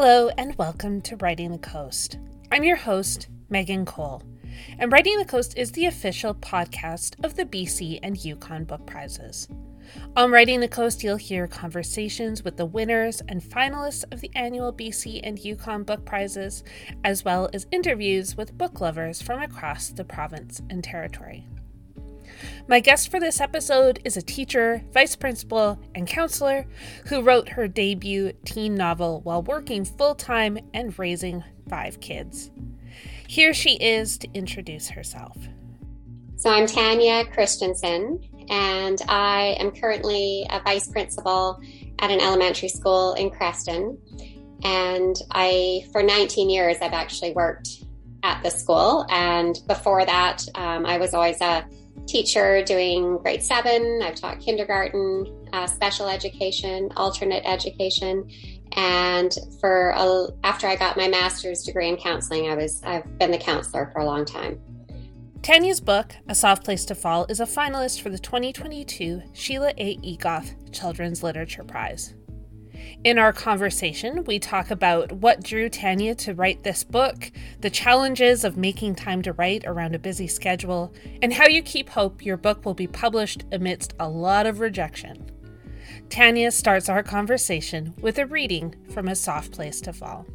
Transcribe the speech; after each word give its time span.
Hello, 0.00 0.30
and 0.38 0.54
welcome 0.54 1.00
to 1.00 1.16
Writing 1.16 1.50
the 1.50 1.58
Coast. 1.58 2.18
I'm 2.52 2.62
your 2.62 2.76
host, 2.76 3.26
Megan 3.50 3.84
Cole, 3.84 4.22
and 4.78 4.92
Writing 4.92 5.18
the 5.18 5.24
Coast 5.24 5.58
is 5.58 5.72
the 5.72 5.86
official 5.86 6.34
podcast 6.34 7.16
of 7.24 7.34
the 7.34 7.44
BC 7.44 7.98
and 8.00 8.16
Yukon 8.16 8.62
Book 8.62 8.86
Prizes. 8.86 9.48
On 10.14 10.30
Writing 10.30 10.60
the 10.60 10.68
Coast, 10.68 11.02
you'll 11.02 11.16
hear 11.16 11.48
conversations 11.48 12.44
with 12.44 12.56
the 12.56 12.64
winners 12.64 13.22
and 13.26 13.42
finalists 13.42 14.04
of 14.12 14.20
the 14.20 14.30
annual 14.36 14.72
BC 14.72 15.18
and 15.24 15.36
Yukon 15.36 15.82
Book 15.82 16.04
Prizes, 16.04 16.62
as 17.02 17.24
well 17.24 17.50
as 17.52 17.66
interviews 17.72 18.36
with 18.36 18.56
book 18.56 18.80
lovers 18.80 19.20
from 19.20 19.42
across 19.42 19.88
the 19.88 20.04
province 20.04 20.62
and 20.70 20.84
territory. 20.84 21.44
My 22.70 22.80
guest 22.80 23.10
for 23.10 23.18
this 23.18 23.40
episode 23.40 23.98
is 24.04 24.18
a 24.18 24.22
teacher, 24.22 24.84
vice 24.92 25.16
principal, 25.16 25.78
and 25.94 26.06
counselor 26.06 26.66
who 27.06 27.22
wrote 27.22 27.48
her 27.48 27.66
debut 27.66 28.32
teen 28.44 28.74
novel 28.74 29.22
while 29.22 29.42
working 29.42 29.86
full 29.86 30.14
time 30.14 30.58
and 30.74 30.96
raising 30.98 31.42
five 31.70 31.98
kids. 32.02 32.50
Here 33.26 33.54
she 33.54 33.76
is 33.76 34.18
to 34.18 34.28
introduce 34.34 34.90
herself. 34.90 35.34
So, 36.36 36.50
I'm 36.50 36.66
Tanya 36.66 37.24
Christensen, 37.24 38.20
and 38.50 39.00
I 39.08 39.56
am 39.58 39.70
currently 39.70 40.46
a 40.50 40.60
vice 40.60 40.88
principal 40.88 41.62
at 42.00 42.10
an 42.10 42.20
elementary 42.20 42.68
school 42.68 43.14
in 43.14 43.30
Creston. 43.30 43.96
And 44.62 45.16
I, 45.30 45.86
for 45.90 46.02
19 46.02 46.50
years, 46.50 46.76
I've 46.82 46.92
actually 46.92 47.32
worked 47.32 47.82
at 48.22 48.42
the 48.42 48.50
school. 48.50 49.06
And 49.08 49.58
before 49.66 50.04
that, 50.04 50.44
um, 50.54 50.84
I 50.84 50.98
was 50.98 51.14
always 51.14 51.40
a 51.40 51.64
teacher 52.06 52.62
doing 52.64 53.18
grade 53.18 53.42
seven. 53.42 54.00
I've 54.02 54.14
taught 54.14 54.40
kindergarten, 54.40 55.48
uh, 55.52 55.66
special 55.66 56.08
education, 56.08 56.90
alternate 56.96 57.42
education, 57.46 58.30
and 58.72 59.34
for 59.60 59.90
a, 59.90 60.28
after 60.44 60.66
I 60.66 60.76
got 60.76 60.96
my 60.96 61.08
master's 61.08 61.62
degree 61.62 61.88
in 61.88 61.96
counseling, 61.96 62.48
I 62.48 62.54
was 62.54 62.82
I've 62.84 63.18
been 63.18 63.30
the 63.30 63.38
counselor 63.38 63.90
for 63.92 64.00
a 64.00 64.04
long 64.04 64.24
time. 64.24 64.60
Tanya's 65.42 65.80
book, 65.80 66.14
A 66.28 66.34
Soft 66.34 66.64
Place 66.64 66.84
to 66.86 66.94
Fall, 66.94 67.24
is 67.28 67.40
a 67.40 67.44
finalist 67.44 68.00
for 68.02 68.10
the 68.10 68.18
2022 68.18 69.22
Sheila 69.32 69.72
A. 69.78 69.96
Egoff 69.98 70.72
Children's 70.72 71.22
Literature 71.22 71.64
Prize. 71.64 72.14
In 73.04 73.18
our 73.18 73.32
conversation, 73.32 74.24
we 74.24 74.38
talk 74.38 74.70
about 74.70 75.12
what 75.12 75.42
drew 75.42 75.68
Tanya 75.68 76.14
to 76.16 76.34
write 76.34 76.62
this 76.62 76.84
book, 76.84 77.30
the 77.60 77.70
challenges 77.70 78.44
of 78.44 78.56
making 78.56 78.96
time 78.96 79.22
to 79.22 79.32
write 79.32 79.64
around 79.66 79.94
a 79.94 79.98
busy 79.98 80.26
schedule, 80.26 80.92
and 81.22 81.32
how 81.32 81.46
you 81.46 81.62
keep 81.62 81.90
hope 81.90 82.24
your 82.24 82.36
book 82.36 82.64
will 82.64 82.74
be 82.74 82.86
published 82.86 83.44
amidst 83.52 83.94
a 84.00 84.08
lot 84.08 84.46
of 84.46 84.60
rejection. 84.60 85.30
Tanya 86.10 86.50
starts 86.50 86.88
our 86.88 87.02
conversation 87.02 87.94
with 88.00 88.18
a 88.18 88.26
reading 88.26 88.74
from 88.92 89.08
A 89.08 89.14
Soft 89.14 89.52
Place 89.52 89.80
to 89.82 89.92
Fall. 89.92 90.26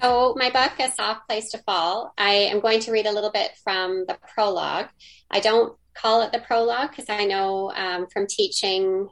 So, 0.00 0.34
my 0.36 0.50
book, 0.50 0.72
A 0.78 0.92
Soft 0.92 1.28
Place 1.28 1.50
to 1.50 1.58
Fall, 1.58 2.12
I 2.16 2.30
am 2.30 2.60
going 2.60 2.80
to 2.80 2.92
read 2.92 3.06
a 3.06 3.12
little 3.12 3.32
bit 3.32 3.50
from 3.64 4.04
the 4.06 4.16
prologue. 4.32 4.86
I 5.30 5.40
don't 5.40 5.76
call 6.00 6.22
it 6.22 6.32
the 6.32 6.38
prologue 6.38 6.90
because 6.90 7.08
I 7.08 7.24
know 7.24 7.72
um, 7.72 8.06
from 8.06 8.26
teaching 8.26 9.08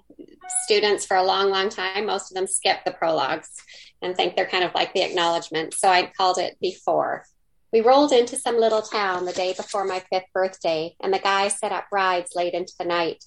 students 0.64 1.04
for 1.04 1.16
a 1.16 1.24
long, 1.24 1.50
long 1.50 1.68
time, 1.68 2.06
most 2.06 2.30
of 2.30 2.36
them 2.36 2.46
skip 2.46 2.84
the 2.84 2.92
prologues 2.92 3.50
and 4.00 4.14
think 4.14 4.36
they're 4.36 4.46
kind 4.46 4.64
of 4.64 4.74
like 4.74 4.92
the 4.92 5.02
acknowledgement. 5.02 5.74
So 5.74 5.88
I 5.88 6.10
called 6.16 6.38
it 6.38 6.56
before. 6.60 7.24
We 7.72 7.80
rolled 7.80 8.12
into 8.12 8.36
some 8.36 8.58
little 8.58 8.82
town 8.82 9.24
the 9.24 9.32
day 9.32 9.52
before 9.52 9.84
my 9.84 10.02
fifth 10.10 10.32
birthday, 10.32 10.94
and 11.02 11.12
the 11.12 11.18
guy 11.18 11.48
set 11.48 11.72
up 11.72 11.86
rides 11.92 12.30
late 12.34 12.54
into 12.54 12.72
the 12.78 12.84
night. 12.84 13.24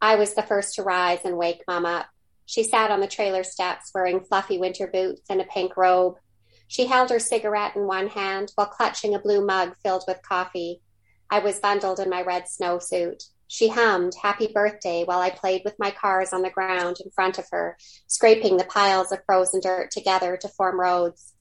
I 0.00 0.16
was 0.16 0.34
the 0.34 0.42
first 0.42 0.74
to 0.74 0.82
rise 0.82 1.20
and 1.24 1.38
wake 1.38 1.62
Mom 1.68 1.86
up. 1.86 2.06
She 2.44 2.62
sat 2.62 2.90
on 2.90 3.00
the 3.00 3.06
trailer 3.06 3.44
steps 3.44 3.90
wearing 3.94 4.20
fluffy 4.20 4.58
winter 4.58 4.86
boots 4.86 5.22
and 5.30 5.40
a 5.40 5.44
pink 5.44 5.76
robe. 5.76 6.16
She 6.68 6.86
held 6.86 7.10
her 7.10 7.18
cigarette 7.18 7.76
in 7.76 7.86
one 7.86 8.08
hand 8.08 8.52
while 8.56 8.66
clutching 8.66 9.14
a 9.14 9.20
blue 9.20 9.44
mug 9.44 9.74
filled 9.82 10.04
with 10.06 10.20
coffee. 10.22 10.80
I 11.30 11.40
was 11.40 11.58
bundled 11.58 12.00
in 12.00 12.08
my 12.08 12.22
red 12.22 12.44
snowsuit. 12.44 13.24
She 13.48 13.68
hummed 13.68 14.14
Happy 14.22 14.48
Birthday 14.52 15.04
while 15.04 15.20
I 15.20 15.30
played 15.30 15.62
with 15.64 15.78
my 15.78 15.90
cars 15.90 16.32
on 16.32 16.42
the 16.42 16.50
ground 16.50 16.98
in 17.04 17.10
front 17.10 17.38
of 17.38 17.48
her, 17.50 17.76
scraping 18.06 18.56
the 18.56 18.64
piles 18.64 19.12
of 19.12 19.24
frozen 19.24 19.60
dirt 19.60 19.90
together 19.90 20.36
to 20.36 20.48
form 20.48 20.80
roads. 20.80 21.32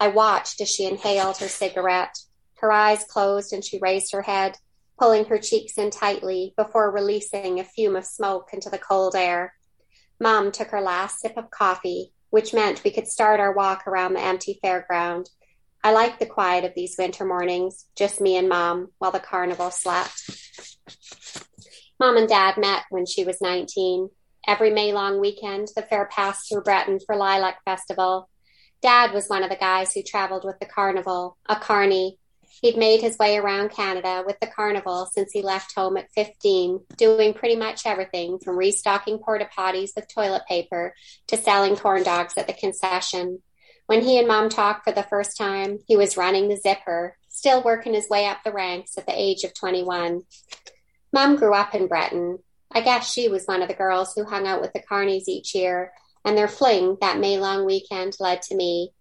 I 0.00 0.08
watched 0.08 0.60
as 0.60 0.68
she 0.68 0.86
inhaled 0.86 1.36
her 1.38 1.48
cigarette. 1.48 2.18
Her 2.56 2.72
eyes 2.72 3.04
closed 3.04 3.52
and 3.52 3.64
she 3.64 3.78
raised 3.78 4.12
her 4.12 4.22
head, 4.22 4.56
pulling 4.98 5.24
her 5.26 5.38
cheeks 5.38 5.78
in 5.78 5.90
tightly 5.90 6.54
before 6.56 6.90
releasing 6.90 7.58
a 7.58 7.64
fume 7.64 7.96
of 7.96 8.04
smoke 8.04 8.50
into 8.52 8.70
the 8.70 8.78
cold 8.78 9.14
air. 9.14 9.54
Mom 10.20 10.52
took 10.52 10.68
her 10.68 10.80
last 10.80 11.20
sip 11.20 11.36
of 11.36 11.50
coffee, 11.50 12.12
which 12.30 12.54
meant 12.54 12.84
we 12.84 12.90
could 12.90 13.08
start 13.08 13.40
our 13.40 13.52
walk 13.52 13.86
around 13.86 14.14
the 14.14 14.20
empty 14.20 14.58
fairground. 14.62 15.28
I 15.84 15.92
liked 15.92 16.20
the 16.20 16.26
quiet 16.26 16.64
of 16.64 16.74
these 16.74 16.94
winter 16.96 17.24
mornings, 17.24 17.86
just 17.96 18.20
me 18.20 18.36
and 18.36 18.48
mom, 18.48 18.88
while 18.98 19.10
the 19.10 19.18
carnival 19.18 19.70
slept. 19.72 20.30
Mom 21.98 22.16
and 22.16 22.28
dad 22.28 22.56
met 22.56 22.84
when 22.90 23.04
she 23.04 23.24
was 23.24 23.40
19. 23.40 24.08
Every 24.46 24.70
May 24.70 24.92
long 24.92 25.20
weekend, 25.20 25.68
the 25.74 25.82
fair 25.82 26.06
passed 26.06 26.48
through 26.48 26.62
Breton 26.62 27.00
for 27.04 27.16
Lilac 27.16 27.64
Festival. 27.64 28.28
Dad 28.80 29.12
was 29.12 29.28
one 29.28 29.42
of 29.42 29.50
the 29.50 29.56
guys 29.56 29.92
who 29.92 30.02
traveled 30.02 30.44
with 30.44 30.58
the 30.60 30.66
carnival, 30.66 31.36
a 31.48 31.56
carny. 31.56 32.18
He'd 32.60 32.76
made 32.76 33.00
his 33.00 33.18
way 33.18 33.36
around 33.36 33.70
Canada 33.70 34.22
with 34.24 34.38
the 34.40 34.46
carnival 34.46 35.08
since 35.12 35.32
he 35.32 35.42
left 35.42 35.74
home 35.74 35.96
at 35.96 36.10
15, 36.14 36.80
doing 36.96 37.34
pretty 37.34 37.56
much 37.56 37.86
everything 37.86 38.38
from 38.38 38.56
restocking 38.56 39.18
porta 39.18 39.48
potties 39.56 39.90
with 39.96 40.12
toilet 40.12 40.42
paper 40.48 40.94
to 41.28 41.36
selling 41.36 41.76
corn 41.76 42.04
dogs 42.04 42.34
at 42.36 42.46
the 42.46 42.52
concession. 42.52 43.42
When 43.86 44.02
he 44.02 44.18
and 44.18 44.28
mom 44.28 44.48
talked 44.48 44.84
for 44.84 44.92
the 44.92 45.02
first 45.02 45.36
time, 45.36 45.78
he 45.86 45.96
was 45.96 46.16
running 46.16 46.48
the 46.48 46.56
zipper, 46.56 47.16
still 47.28 47.62
working 47.62 47.94
his 47.94 48.08
way 48.08 48.26
up 48.26 48.38
the 48.44 48.52
ranks 48.52 48.96
at 48.96 49.06
the 49.06 49.14
age 49.14 49.44
of 49.44 49.54
21. 49.54 50.22
Mom 51.12 51.36
grew 51.36 51.54
up 51.54 51.74
in 51.74 51.88
Breton. 51.88 52.38
I 52.70 52.80
guess 52.80 53.12
she 53.12 53.28
was 53.28 53.44
one 53.44 53.60
of 53.60 53.68
the 53.68 53.74
girls 53.74 54.14
who 54.14 54.24
hung 54.24 54.46
out 54.46 54.60
with 54.60 54.72
the 54.72 54.82
Carneys 54.82 55.28
each 55.28 55.54
year, 55.54 55.92
and 56.24 56.38
their 56.38 56.48
fling 56.48 56.96
that 57.00 57.18
May 57.18 57.38
long 57.38 57.66
weekend 57.66 58.16
led 58.18 58.40
to 58.42 58.54
me. 58.54 58.92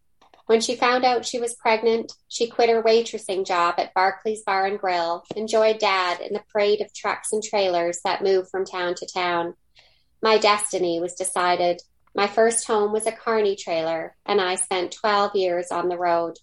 When 0.47 0.59
she 0.59 0.75
found 0.75 1.05
out 1.05 1.25
she 1.25 1.39
was 1.39 1.55
pregnant, 1.55 2.11
she 2.27 2.49
quit 2.49 2.69
her 2.69 2.83
waitressing 2.83 3.45
job 3.47 3.75
at 3.77 3.93
Barclay's 3.93 4.41
Bar 4.41 4.65
and 4.65 4.77
Grill, 4.77 5.23
enjoyed 5.35 5.79
dad 5.79 6.19
in 6.19 6.33
the 6.33 6.43
parade 6.51 6.81
of 6.81 6.93
trucks 6.93 7.31
and 7.31 7.41
trailers 7.41 8.01
that 8.03 8.23
moved 8.23 8.49
from 8.49 8.65
town 8.65 8.95
to 8.95 9.05
town. 9.05 9.53
My 10.21 10.37
destiny 10.37 10.99
was 10.99 11.13
decided. 11.13 11.81
My 12.13 12.27
first 12.27 12.67
home 12.67 12.91
was 12.91 13.07
a 13.07 13.11
Carney 13.11 13.55
trailer, 13.55 14.15
and 14.25 14.41
I 14.41 14.55
spent 14.55 14.91
12 14.91 15.35
years 15.35 15.71
on 15.71 15.87
the 15.87 15.97
road. 15.97 16.37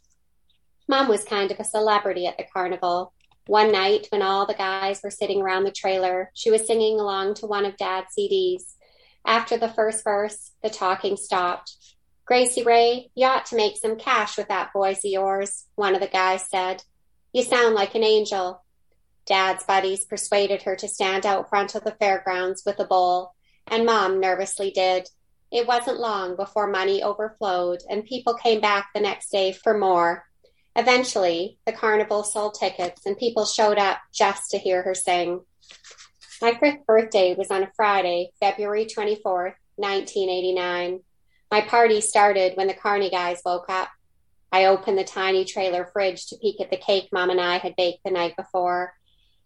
Mom 0.88 1.08
was 1.08 1.24
kind 1.24 1.50
of 1.50 1.60
a 1.60 1.64
celebrity 1.64 2.26
at 2.26 2.38
the 2.38 2.44
carnival. 2.50 3.12
One 3.46 3.70
night, 3.70 4.06
when 4.10 4.22
all 4.22 4.46
the 4.46 4.54
guys 4.54 5.00
were 5.04 5.10
sitting 5.10 5.42
around 5.42 5.64
the 5.64 5.70
trailer, 5.70 6.30
she 6.32 6.50
was 6.50 6.66
singing 6.66 6.98
along 6.98 7.34
to 7.34 7.46
one 7.46 7.66
of 7.66 7.76
Dad's 7.76 8.14
CDs. 8.18 8.74
After 9.26 9.58
the 9.58 9.68
first 9.68 10.04
verse, 10.04 10.52
the 10.62 10.70
talking 10.70 11.16
stopped. 11.16 11.76
Gracie 12.24 12.62
Ray, 12.62 13.10
you 13.14 13.26
ought 13.26 13.46
to 13.46 13.56
make 13.56 13.76
some 13.76 13.98
cash 13.98 14.38
with 14.38 14.48
that 14.48 14.72
voice 14.72 14.98
of 14.98 15.10
yours, 15.10 15.66
one 15.76 15.94
of 15.94 16.00
the 16.00 16.08
guys 16.08 16.48
said. 16.48 16.82
You 17.32 17.42
sound 17.42 17.74
like 17.74 17.94
an 17.94 18.04
angel. 18.04 18.64
Dad's 19.26 19.64
buddies 19.64 20.06
persuaded 20.06 20.62
her 20.62 20.76
to 20.76 20.88
stand 20.88 21.26
out 21.26 21.50
front 21.50 21.74
of 21.74 21.84
the 21.84 21.96
fairgrounds 22.00 22.62
with 22.64 22.78
a 22.80 22.86
bowl, 22.86 23.34
and 23.66 23.84
Mom 23.84 24.20
nervously 24.20 24.70
did. 24.70 25.08
It 25.50 25.66
wasn't 25.66 26.00
long 26.00 26.36
before 26.36 26.66
money 26.66 27.03
overflowed 27.03 27.81
and 27.88 28.04
people 28.04 28.34
came 28.34 28.60
back 28.60 28.91
the 28.94 29.00
next 29.00 29.31
day 29.31 29.53
for 29.53 29.76
more. 29.76 30.25
Eventually, 30.76 31.59
the 31.64 31.72
carnival 31.72 32.22
sold 32.22 32.54
tickets 32.54 33.06
and 33.06 33.16
people 33.16 33.47
showed 33.47 33.78
up 33.78 33.98
just 34.12 34.50
to 34.50 34.59
hear 34.59 34.82
her 34.82 34.94
sing. 34.94 35.41
My 36.42 36.54
fifth 36.54 36.86
birthday 36.86 37.34
was 37.34 37.50
on 37.50 37.62
a 37.62 37.70
Friday, 37.75 38.31
February 38.38 38.84
24th, 38.84 39.54
1989. 39.77 41.00
My 41.50 41.62
party 41.62 42.00
started 42.00 42.56
when 42.56 42.68
the 42.68 42.74
Carney 42.74 43.10
guys 43.10 43.41
woke 43.45 43.71
up. 43.71 43.89
I 44.53 44.66
opened 44.66 44.98
the 44.98 45.04
tiny 45.04 45.45
trailer 45.45 45.89
fridge 45.92 46.27
to 46.27 46.36
peek 46.36 46.60
at 46.60 46.71
the 46.71 46.77
cake 46.77 47.09
Mom 47.10 47.30
and 47.30 47.41
I 47.41 47.59
had 47.59 47.74
baked 47.74 48.04
the 48.04 48.10
night 48.10 48.36
before. 48.36 48.95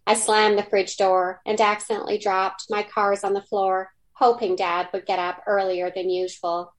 I 0.06 0.14
slammed 0.14 0.58
the 0.58 0.64
fridge 0.64 0.96
door 0.96 1.40
and 1.46 1.60
accidentally 1.60 2.18
dropped 2.18 2.66
my 2.68 2.82
cars 2.82 3.22
on 3.22 3.34
the 3.34 3.42
floor 3.42 3.90
hoping 4.22 4.54
Dad 4.54 4.86
would 4.92 5.04
get 5.04 5.18
up 5.18 5.42
earlier 5.48 5.90
than 5.90 6.08
usual. 6.08 6.72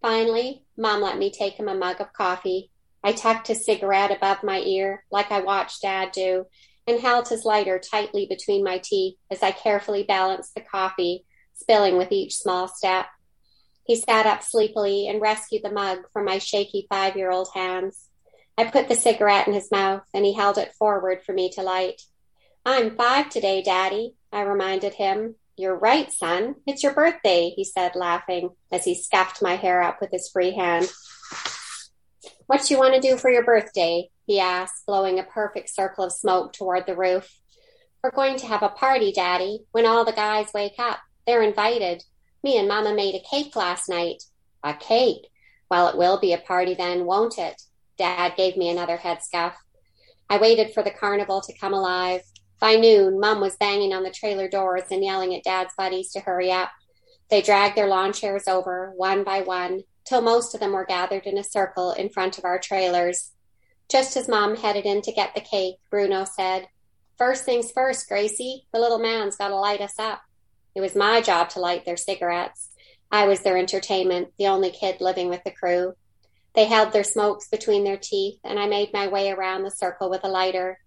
Finally, 0.00 0.64
Mom 0.74 1.02
let 1.02 1.18
me 1.18 1.30
take 1.30 1.52
him 1.52 1.68
a 1.68 1.74
mug 1.74 2.00
of 2.00 2.14
coffee. 2.14 2.70
I 3.04 3.12
tucked 3.12 3.48
his 3.48 3.66
cigarette 3.66 4.10
above 4.10 4.42
my 4.42 4.60
ear, 4.60 5.04
like 5.10 5.30
I 5.30 5.40
watched 5.40 5.82
Dad 5.82 6.12
do, 6.12 6.46
and 6.86 6.98
held 6.98 7.28
his 7.28 7.44
lighter 7.44 7.78
tightly 7.78 8.24
between 8.24 8.64
my 8.64 8.78
teeth 8.78 9.16
as 9.30 9.42
I 9.42 9.50
carefully 9.50 10.02
balanced 10.02 10.54
the 10.54 10.62
coffee, 10.62 11.26
spilling 11.52 11.98
with 11.98 12.10
each 12.10 12.36
small 12.36 12.68
step. 12.68 13.04
He 13.84 13.94
sat 13.94 14.24
up 14.24 14.42
sleepily 14.42 15.08
and 15.08 15.20
rescued 15.20 15.64
the 15.64 15.70
mug 15.70 15.98
from 16.14 16.24
my 16.24 16.38
shaky 16.38 16.86
five 16.88 17.18
year 17.18 17.30
old 17.30 17.50
hands. 17.54 18.08
I 18.56 18.64
put 18.64 18.88
the 18.88 18.94
cigarette 18.94 19.46
in 19.46 19.52
his 19.52 19.70
mouth 19.70 20.04
and 20.14 20.24
he 20.24 20.32
held 20.32 20.56
it 20.56 20.72
forward 20.78 21.20
for 21.22 21.34
me 21.34 21.50
to 21.50 21.62
light. 21.62 22.00
I'm 22.64 22.96
five 22.96 23.28
today, 23.28 23.60
Daddy, 23.60 24.14
I 24.32 24.40
reminded 24.40 24.94
him, 24.94 25.34
You're 25.58 25.76
right, 25.76 26.12
son. 26.12 26.54
It's 26.68 26.84
your 26.84 26.94
birthday, 26.94 27.50
he 27.50 27.64
said, 27.64 27.96
laughing 27.96 28.50
as 28.70 28.84
he 28.84 28.94
scuffed 28.94 29.42
my 29.42 29.56
hair 29.56 29.82
up 29.82 30.00
with 30.00 30.12
his 30.12 30.30
free 30.32 30.52
hand. 30.52 30.88
What 32.46 32.70
you 32.70 32.78
want 32.78 32.94
to 32.94 33.00
do 33.00 33.16
for 33.16 33.28
your 33.28 33.44
birthday? 33.44 34.08
he 34.24 34.38
asked, 34.38 34.86
blowing 34.86 35.18
a 35.18 35.24
perfect 35.24 35.74
circle 35.74 36.04
of 36.04 36.12
smoke 36.12 36.52
toward 36.52 36.86
the 36.86 36.94
roof. 36.94 37.28
We're 38.04 38.12
going 38.12 38.36
to 38.36 38.46
have 38.46 38.62
a 38.62 38.68
party, 38.68 39.10
Daddy, 39.10 39.60
when 39.72 39.84
all 39.84 40.04
the 40.04 40.12
guys 40.12 40.46
wake 40.54 40.78
up. 40.78 41.00
They're 41.26 41.42
invited. 41.42 42.04
Me 42.44 42.56
and 42.56 42.68
Mama 42.68 42.94
made 42.94 43.16
a 43.16 43.28
cake 43.28 43.56
last 43.56 43.88
night. 43.88 44.22
A 44.62 44.74
cake? 44.74 45.26
Well, 45.70 45.88
it 45.88 45.98
will 45.98 46.20
be 46.20 46.34
a 46.34 46.38
party 46.38 46.74
then, 46.74 47.04
won't 47.04 47.36
it? 47.36 47.60
Dad 47.96 48.34
gave 48.36 48.56
me 48.56 48.70
another 48.70 48.96
head 48.96 49.24
scuff. 49.24 49.56
I 50.30 50.38
waited 50.38 50.72
for 50.72 50.84
the 50.84 50.92
carnival 50.92 51.40
to 51.40 51.58
come 51.58 51.74
alive. 51.74 52.22
By 52.60 52.74
noon, 52.74 53.20
Mum 53.20 53.40
was 53.40 53.56
banging 53.56 53.92
on 53.92 54.02
the 54.02 54.10
trailer 54.10 54.48
doors 54.48 54.84
and 54.90 55.04
yelling 55.04 55.34
at 55.34 55.44
Dad's 55.44 55.74
buddies 55.76 56.10
to 56.12 56.20
hurry 56.20 56.50
up. 56.50 56.70
They 57.30 57.42
dragged 57.42 57.76
their 57.76 57.86
lawn 57.86 58.12
chairs 58.12 58.48
over, 58.48 58.92
one 58.96 59.22
by 59.22 59.42
one, 59.42 59.82
till 60.04 60.22
most 60.22 60.54
of 60.54 60.60
them 60.60 60.72
were 60.72 60.86
gathered 60.86 61.26
in 61.26 61.38
a 61.38 61.44
circle 61.44 61.92
in 61.92 62.08
front 62.08 62.38
of 62.38 62.44
our 62.44 62.58
trailers. 62.58 63.32
Just 63.88 64.16
as 64.16 64.28
Mom 64.28 64.56
headed 64.56 64.86
in 64.86 65.02
to 65.02 65.12
get 65.12 65.34
the 65.34 65.40
cake, 65.40 65.76
Bruno 65.90 66.24
said, 66.24 66.68
First 67.16 67.44
things 67.44 67.70
first, 67.70 68.08
Gracie, 68.08 68.66
the 68.72 68.80
little 68.80 68.98
man's 68.98 69.36
got 69.36 69.48
to 69.48 69.56
light 69.56 69.80
us 69.80 69.98
up. 69.98 70.22
It 70.74 70.80
was 70.80 70.94
my 70.94 71.20
job 71.20 71.48
to 71.50 71.60
light 71.60 71.84
their 71.84 71.96
cigarettes. 71.96 72.68
I 73.10 73.26
was 73.26 73.40
their 73.40 73.56
entertainment, 73.56 74.28
the 74.38 74.46
only 74.46 74.70
kid 74.70 75.00
living 75.00 75.28
with 75.28 75.42
the 75.44 75.50
crew. 75.50 75.94
They 76.54 76.66
held 76.66 76.92
their 76.92 77.04
smokes 77.04 77.48
between 77.48 77.84
their 77.84 77.96
teeth, 77.96 78.38
and 78.44 78.58
I 78.58 78.66
made 78.66 78.92
my 78.92 79.08
way 79.08 79.30
around 79.30 79.62
the 79.62 79.70
circle 79.70 80.10
with 80.10 80.24
a 80.24 80.28
lighter. 80.28 80.78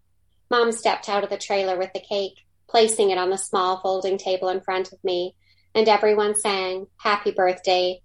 Mom 0.52 0.74
stepped 0.74 1.08
out 1.08 1.24
of 1.24 1.30
the 1.30 1.38
trailer 1.38 1.78
with 1.78 1.94
the 1.94 2.02
cake, 2.02 2.44
placing 2.68 3.10
it 3.10 3.18
on 3.18 3.30
the 3.30 3.38
small 3.38 3.80
folding 3.80 4.18
table 4.18 4.50
in 4.50 4.60
front 4.60 4.92
of 4.92 5.02
me, 5.02 5.34
and 5.74 5.88
everyone 5.88 6.36
sang 6.36 6.88
Happy 6.98 7.32
Birthday. 7.32 8.02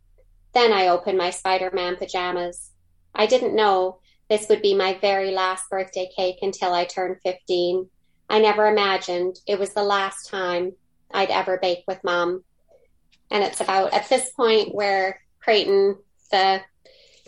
Then 0.54 0.72
I 0.72 0.87
opened 0.87 1.19
my 1.19 1.31
Spider 1.31 1.72
Man 1.75 1.96
pajamas. 1.96 2.70
I 3.12 3.26
didn't 3.26 3.56
know 3.56 3.98
this 4.31 4.48
would 4.48 4.62
be 4.62 4.75
my 4.75 4.96
very 5.00 5.32
last 5.32 5.69
birthday 5.69 6.08
cake 6.16 6.37
until 6.40 6.72
I 6.72 6.84
turned 6.84 7.16
15. 7.25 7.90
I 8.31 8.38
never 8.38 8.69
imagined 8.69 9.40
it 9.49 9.58
was 9.58 9.75
the 9.75 9.82
last 9.82 10.28
time 10.28 10.75
I'd 11.10 11.31
ever 11.31 11.58
bake 11.58 11.82
with 11.88 12.04
mom. 12.04 12.44
And 13.28 13.42
it's 13.42 13.60
about 13.60 13.92
at 13.92 14.08
this 14.08 14.31
point 14.31 14.72
where 14.72 15.20
Creighton, 15.40 15.96
the 16.31 16.60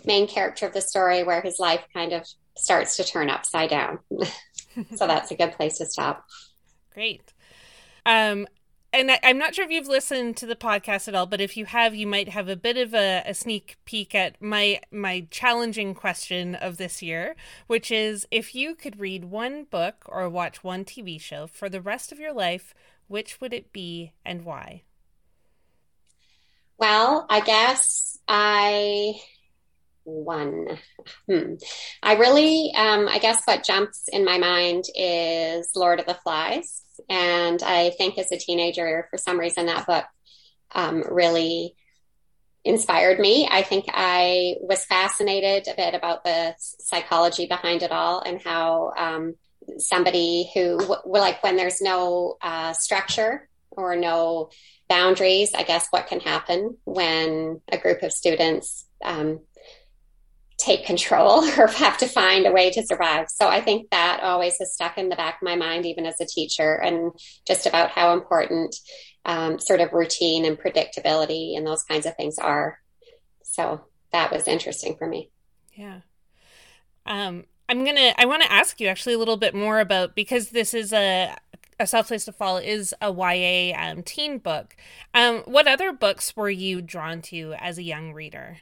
main 0.05 0.29
character 0.29 0.65
of 0.65 0.75
the 0.75 0.81
story, 0.81 1.25
where 1.25 1.41
his 1.41 1.59
life 1.59 1.85
kind 1.93 2.13
of 2.13 2.25
starts 2.57 2.97
to 2.97 3.05
turn 3.05 3.31
upside 3.31 3.71
down. 3.71 3.99
so 4.97 5.07
that's 5.07 5.31
a 5.31 5.37
good 5.37 5.53
place 5.53 5.79
to 5.79 5.87
stop. 5.87 6.27
Great. 6.93 7.33
Um, 8.07 8.47
and 8.93 9.11
I, 9.11 9.19
am 9.23 9.39
not 9.39 9.55
sure 9.55 9.67
if 9.67 9.71
you've 9.71 9.87
listened 9.87 10.37
to 10.39 10.47
the 10.47 10.57
podcast 10.57 11.09
at 11.09 11.15
all, 11.15 11.27
but 11.27 11.43
if 11.43 11.57
you 11.57 11.67
have, 11.67 11.95
you 11.95 12.07
might 12.07 12.31
have 12.31 12.49
a 12.49 12.57
bit 12.57 12.79
of 12.79 12.95
a, 12.95 13.23
a, 13.27 13.35
sneak 13.35 13.77
peek 13.85 14.15
at 14.15 14.41
my 14.41 14.81
my 14.91 15.27
challenging 15.31 15.95
question 15.95 16.55
of 16.55 16.79
this 16.79 17.03
year, 17.03 17.37
which 17.67 17.91
is 17.91 18.27
if 18.31 18.55
you 18.55 18.75
could 18.75 18.99
read 18.99 19.27
one 19.27 19.65
book 19.65 20.05
or 20.07 20.29
watch 20.29 20.65
one 20.65 20.85
TV 20.85 21.21
show 21.21 21.47
for 21.47 21.69
the 21.69 21.83
rest 21.83 22.13
of 22.13 22.19
your 22.19 22.33
life, 22.33 22.75
which 23.09 23.41
would 23.41 23.53
it 23.53 23.73
be 23.73 24.13
and 24.25 24.45
why? 24.45 24.83
Well, 26.79 27.27
I 27.29 27.41
guess 27.41 28.19
I 28.27 29.21
one. 30.09 30.79
Hmm. 31.29 31.55
I 32.03 32.15
really, 32.15 32.73
um, 32.75 33.09
I 33.09 33.19
guess 33.19 33.43
what 33.45 33.65
jumps 33.65 34.05
in 34.11 34.25
my 34.25 34.39
mind 34.39 34.85
is 34.95 35.71
Lord 35.77 36.01
of 36.01 36.07
the 36.07 36.15
Flies. 36.15 36.83
And 37.09 37.63
I 37.63 37.91
think 37.91 38.19
as 38.19 38.33
a 38.33 38.39
teenager, 38.39 39.07
for 39.11 39.19
some 39.19 39.39
reason, 39.39 39.67
that 39.67 39.87
book 39.87 40.05
um, 40.75 41.05
really 41.09 41.75
inspired 42.65 43.19
me. 43.19 43.49
I 43.51 43.63
think 43.63 43.87
I 43.89 44.57
was 44.61 44.85
fascinated 44.85 45.69
a 45.69 45.77
bit 45.77 45.95
about 45.95 46.25
the 46.25 46.55
psychology 46.59 47.47
behind 47.47 47.83
it 47.83 47.93
all 47.93 48.21
and 48.21 48.43
how 48.43 48.93
um, 48.97 49.35
somebody 49.79 50.51
who, 50.55 50.79
like, 51.07 51.43
when 51.43 51.57
there's 51.57 51.81
no 51.81 52.37
uh, 52.43 52.73
structure 52.73 53.49
or 53.71 53.95
no 53.97 54.51
boundaries, 54.89 55.53
I 55.55 55.63
guess 55.63 55.87
what 55.91 56.09
can 56.09 56.21
happen 56.21 56.77
when 56.85 57.61
a 57.71 57.79
group 57.79 58.03
of 58.03 58.13
students 58.13 58.87
um, 59.05 59.41
take 60.59 60.85
control 60.85 61.45
or 61.59 61.69
have 61.69 61.99
to 61.99 62.07
find 62.07 62.47
a 62.47 62.53
way 62.53 62.71
to 62.71 62.85
survive. 62.85 63.29
So 63.31 63.49
I 63.49 63.61
think 63.61 63.91
that 63.91 64.21
always 64.23 64.59
has 64.59 64.75
stuck 64.75 64.99
in 64.99 65.09
the 65.09 65.17
back 65.17 65.37
of 65.37 65.43
my 65.43 65.57
mind, 65.57 65.87
even 65.87 66.05
as 66.05 66.21
a 66.21 66.27
teacher, 66.27 66.75
and 66.75 67.13
just 67.47 67.67
about 67.67 67.91
how 67.91 68.13
important 68.13 68.77
um, 69.25 69.59
sort 69.59 69.81
of 69.81 69.93
routine 69.93 70.45
and 70.45 70.59
predictability 70.59 71.57
and 71.57 71.67
those 71.67 71.85
kinds 71.85 72.07
of 72.07 72.17
things 72.17 72.39
are. 72.39 72.79
So 73.43 73.81
that 74.13 74.33
was 74.33 74.49
interesting 74.49 74.97
for 74.97 75.07
me. 75.07 75.31
Yeah. 75.75 76.01
Um, 77.07 77.45
I'm 77.69 77.85
gonna. 77.85 78.15
I 78.17 78.27
want 78.27 78.43
to 78.43 78.53
ask 78.53 78.81
you 78.81 78.89
actually 78.89 79.15
a 79.15 79.19
little 79.19 79.37
bit 79.37 79.55
more 79.55 79.81
about 79.81 80.15
because 80.15 80.51
this 80.51 80.75
is 80.75 80.93
a 80.93 81.37
a 81.79 81.87
soft 81.87 82.09
place 82.09 82.25
to 82.25 82.33
fall 82.33 82.57
is 82.57 82.95
a 83.01 83.13
YA 83.13 83.77
um, 83.79 84.03
teen 84.03 84.39
book. 84.39 84.75
Um, 85.15 85.39
what 85.45 85.69
other 85.69 85.93
books 85.93 86.35
were 86.35 86.51
you 86.51 86.83
drawn 86.83 87.23
to 87.23 87.55
as 87.59 87.79
a 87.79 87.83
young 87.83 88.13
reader? 88.13 88.59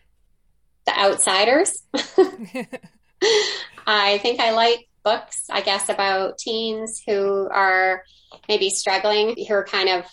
Outsiders. 0.96 1.82
I 3.86 4.18
think 4.18 4.40
I 4.40 4.52
like 4.52 4.88
books, 5.04 5.44
I 5.50 5.60
guess, 5.60 5.88
about 5.88 6.38
teens 6.38 7.02
who 7.06 7.48
are 7.50 8.02
maybe 8.48 8.70
struggling, 8.70 9.36
who 9.46 9.54
are 9.54 9.64
kind 9.64 9.88
of 9.88 10.04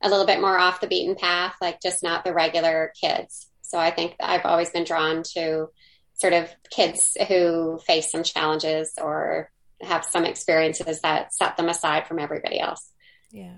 a 0.00 0.08
little 0.08 0.26
bit 0.26 0.40
more 0.40 0.56
off 0.56 0.80
the 0.80 0.86
beaten 0.86 1.16
path, 1.16 1.56
like 1.60 1.80
just 1.80 2.02
not 2.02 2.24
the 2.24 2.32
regular 2.32 2.92
kids. 3.00 3.48
So 3.62 3.78
I 3.78 3.90
think 3.90 4.14
I've 4.20 4.44
always 4.44 4.70
been 4.70 4.84
drawn 4.84 5.22
to 5.34 5.68
sort 6.14 6.32
of 6.32 6.48
kids 6.70 7.16
who 7.28 7.78
face 7.86 8.10
some 8.10 8.22
challenges 8.22 8.94
or 9.00 9.50
have 9.80 10.04
some 10.04 10.24
experiences 10.24 11.00
that 11.00 11.34
set 11.34 11.56
them 11.56 11.68
aside 11.68 12.06
from 12.06 12.18
everybody 12.18 12.58
else. 12.58 12.92
Yeah. 13.30 13.54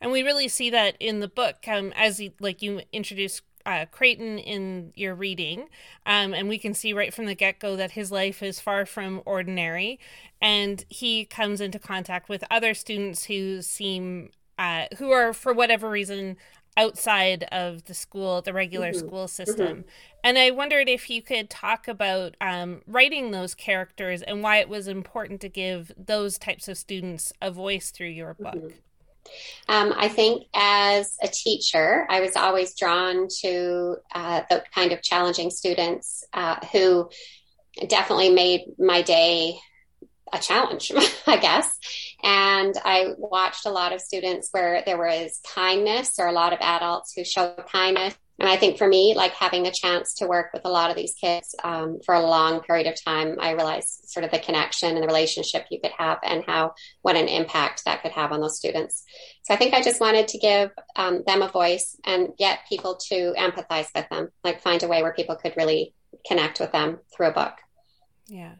And 0.00 0.12
we 0.12 0.22
really 0.22 0.48
see 0.48 0.70
that 0.70 0.96
in 1.00 1.20
the 1.20 1.28
book, 1.28 1.56
um, 1.66 1.92
as 1.96 2.20
you, 2.20 2.32
like 2.40 2.62
you 2.62 2.82
introduce 2.92 3.42
uh, 3.68 3.84
Creighton 3.90 4.38
in 4.38 4.92
your 4.96 5.14
reading, 5.14 5.68
um, 6.06 6.32
and 6.32 6.48
we 6.48 6.56
can 6.56 6.72
see 6.72 6.94
right 6.94 7.12
from 7.12 7.26
the 7.26 7.34
get 7.34 7.58
go 7.58 7.76
that 7.76 7.90
his 7.90 8.10
life 8.10 8.42
is 8.42 8.58
far 8.58 8.86
from 8.86 9.20
ordinary, 9.26 10.00
and 10.40 10.86
he 10.88 11.26
comes 11.26 11.60
into 11.60 11.78
contact 11.78 12.30
with 12.30 12.42
other 12.50 12.72
students 12.72 13.24
who 13.24 13.60
seem 13.60 14.30
uh, 14.58 14.86
who 14.96 15.10
are 15.10 15.34
for 15.34 15.52
whatever 15.52 15.90
reason 15.90 16.38
outside 16.78 17.42
of 17.52 17.84
the 17.84 17.94
school, 17.94 18.40
the 18.40 18.54
regular 18.54 18.92
mm-hmm. 18.92 19.06
school 19.06 19.28
system. 19.28 19.66
Mm-hmm. 19.66 19.88
And 20.24 20.38
I 20.38 20.50
wondered 20.50 20.88
if 20.88 21.10
you 21.10 21.20
could 21.20 21.50
talk 21.50 21.88
about 21.88 22.36
um, 22.40 22.80
writing 22.86 23.32
those 23.32 23.54
characters 23.54 24.22
and 24.22 24.42
why 24.42 24.58
it 24.58 24.68
was 24.68 24.88
important 24.88 25.40
to 25.42 25.48
give 25.48 25.92
those 25.98 26.38
types 26.38 26.68
of 26.68 26.78
students 26.78 27.32
a 27.42 27.50
voice 27.50 27.90
through 27.90 28.08
your 28.08 28.32
book. 28.34 28.54
Mm-hmm. 28.54 28.68
Um, 29.68 29.92
I 29.96 30.08
think 30.08 30.44
as 30.54 31.16
a 31.22 31.28
teacher, 31.28 32.06
I 32.08 32.20
was 32.20 32.36
always 32.36 32.74
drawn 32.74 33.28
to 33.42 33.96
uh, 34.14 34.42
the 34.48 34.64
kind 34.74 34.92
of 34.92 35.02
challenging 35.02 35.50
students 35.50 36.24
uh, 36.32 36.56
who 36.72 37.10
definitely 37.86 38.30
made 38.30 38.62
my 38.78 39.02
day 39.02 39.58
a 40.32 40.38
challenge, 40.38 40.92
I 41.26 41.36
guess. 41.36 41.70
And 42.22 42.74
I 42.84 43.14
watched 43.16 43.66
a 43.66 43.70
lot 43.70 43.92
of 43.92 44.00
students 44.00 44.48
where 44.52 44.82
there 44.84 44.98
was 44.98 45.40
kindness 45.54 46.18
or 46.18 46.26
a 46.26 46.32
lot 46.32 46.52
of 46.52 46.58
adults 46.60 47.12
who 47.14 47.24
showed 47.24 47.64
kindness 47.70 48.16
and 48.38 48.48
I 48.48 48.56
think 48.56 48.78
for 48.78 48.86
me, 48.86 49.14
like 49.16 49.32
having 49.32 49.66
a 49.66 49.72
chance 49.72 50.14
to 50.14 50.26
work 50.28 50.52
with 50.52 50.64
a 50.64 50.70
lot 50.70 50.90
of 50.90 50.96
these 50.96 51.14
kids 51.14 51.56
um, 51.64 51.98
for 52.06 52.14
a 52.14 52.20
long 52.20 52.60
period 52.60 52.86
of 52.86 53.02
time, 53.02 53.36
I 53.40 53.50
realized 53.50 54.08
sort 54.08 54.24
of 54.24 54.30
the 54.30 54.38
connection 54.38 54.94
and 54.94 55.02
the 55.02 55.08
relationship 55.08 55.66
you 55.70 55.80
could 55.80 55.90
have 55.98 56.18
and 56.22 56.44
how, 56.46 56.74
what 57.02 57.16
an 57.16 57.26
impact 57.26 57.84
that 57.84 58.02
could 58.02 58.12
have 58.12 58.30
on 58.30 58.40
those 58.40 58.56
students. 58.56 59.02
So 59.42 59.54
I 59.54 59.56
think 59.56 59.74
I 59.74 59.82
just 59.82 60.00
wanted 60.00 60.28
to 60.28 60.38
give 60.38 60.70
um, 60.94 61.24
them 61.26 61.42
a 61.42 61.48
voice 61.48 61.96
and 62.04 62.28
get 62.38 62.60
people 62.68 62.96
to 63.08 63.34
empathize 63.36 63.88
with 63.94 64.08
them, 64.08 64.28
like 64.44 64.62
find 64.62 64.82
a 64.84 64.88
way 64.88 65.02
where 65.02 65.14
people 65.14 65.34
could 65.34 65.56
really 65.56 65.94
connect 66.26 66.60
with 66.60 66.70
them 66.70 67.00
through 67.14 67.28
a 67.28 67.32
book. 67.32 67.54
Yeah. 68.28 68.54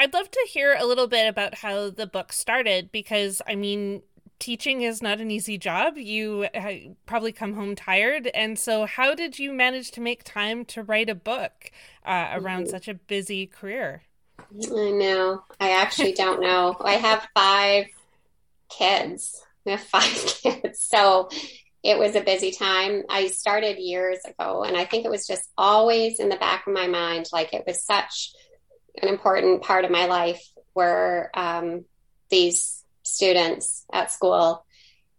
I'd 0.00 0.14
love 0.14 0.30
to 0.30 0.48
hear 0.50 0.74
a 0.78 0.86
little 0.86 1.06
bit 1.06 1.28
about 1.28 1.56
how 1.56 1.90
the 1.90 2.06
book 2.06 2.32
started 2.32 2.90
because 2.90 3.42
I 3.46 3.54
mean, 3.54 4.02
teaching 4.40 4.82
is 4.82 5.00
not 5.00 5.20
an 5.20 5.30
easy 5.30 5.58
job. 5.58 5.96
You 5.96 6.48
uh, 6.52 6.72
probably 7.06 7.30
come 7.30 7.54
home 7.54 7.76
tired. 7.76 8.26
And 8.28 8.58
so, 8.58 8.86
how 8.86 9.14
did 9.14 9.38
you 9.38 9.52
manage 9.52 9.92
to 9.92 10.00
make 10.00 10.24
time 10.24 10.64
to 10.66 10.82
write 10.82 11.08
a 11.08 11.14
book 11.14 11.70
uh, 12.04 12.30
around 12.32 12.62
mm-hmm. 12.62 12.70
such 12.70 12.88
a 12.88 12.94
busy 12.94 13.46
career? 13.46 14.02
I 14.40 14.90
know. 14.90 15.44
I 15.60 15.70
actually 15.70 16.12
don't 16.12 16.40
know. 16.40 16.76
I 16.80 16.94
have 16.94 17.28
five 17.34 17.86
kids. 18.68 19.40
I 19.66 19.72
have 19.72 19.82
five 19.82 20.26
kids. 20.42 20.80
So, 20.80 21.28
it 21.82 21.98
was 21.98 22.14
a 22.16 22.20
busy 22.20 22.50
time. 22.50 23.04
I 23.08 23.28
started 23.28 23.78
years 23.78 24.18
ago, 24.26 24.64
and 24.64 24.76
I 24.76 24.84
think 24.84 25.04
it 25.04 25.10
was 25.10 25.26
just 25.26 25.48
always 25.56 26.18
in 26.18 26.28
the 26.28 26.36
back 26.36 26.66
of 26.66 26.74
my 26.74 26.88
mind. 26.88 27.26
Like, 27.32 27.54
it 27.54 27.64
was 27.66 27.84
such 27.84 28.32
an 29.00 29.08
important 29.08 29.62
part 29.62 29.84
of 29.84 29.90
my 29.90 30.06
life 30.06 30.42
where 30.72 31.30
um, 31.34 31.84
these 32.28 32.79
students 33.10 33.84
at 33.92 34.10
school 34.10 34.64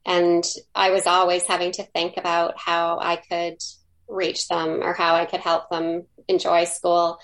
and 0.05 0.43
I 0.73 0.91
was 0.91 1.05
always 1.05 1.45
having 1.45 1.71
to 1.73 1.83
think 1.83 2.17
about 2.17 2.55
how 2.57 2.99
I 2.99 3.17
could 3.17 3.57
reach 4.07 4.47
them 4.47 4.81
or 4.81 4.93
how 4.93 5.15
I 5.15 5.25
could 5.25 5.41
help 5.41 5.69
them 5.69 6.05
enjoy 6.27 6.65
school 6.65 7.19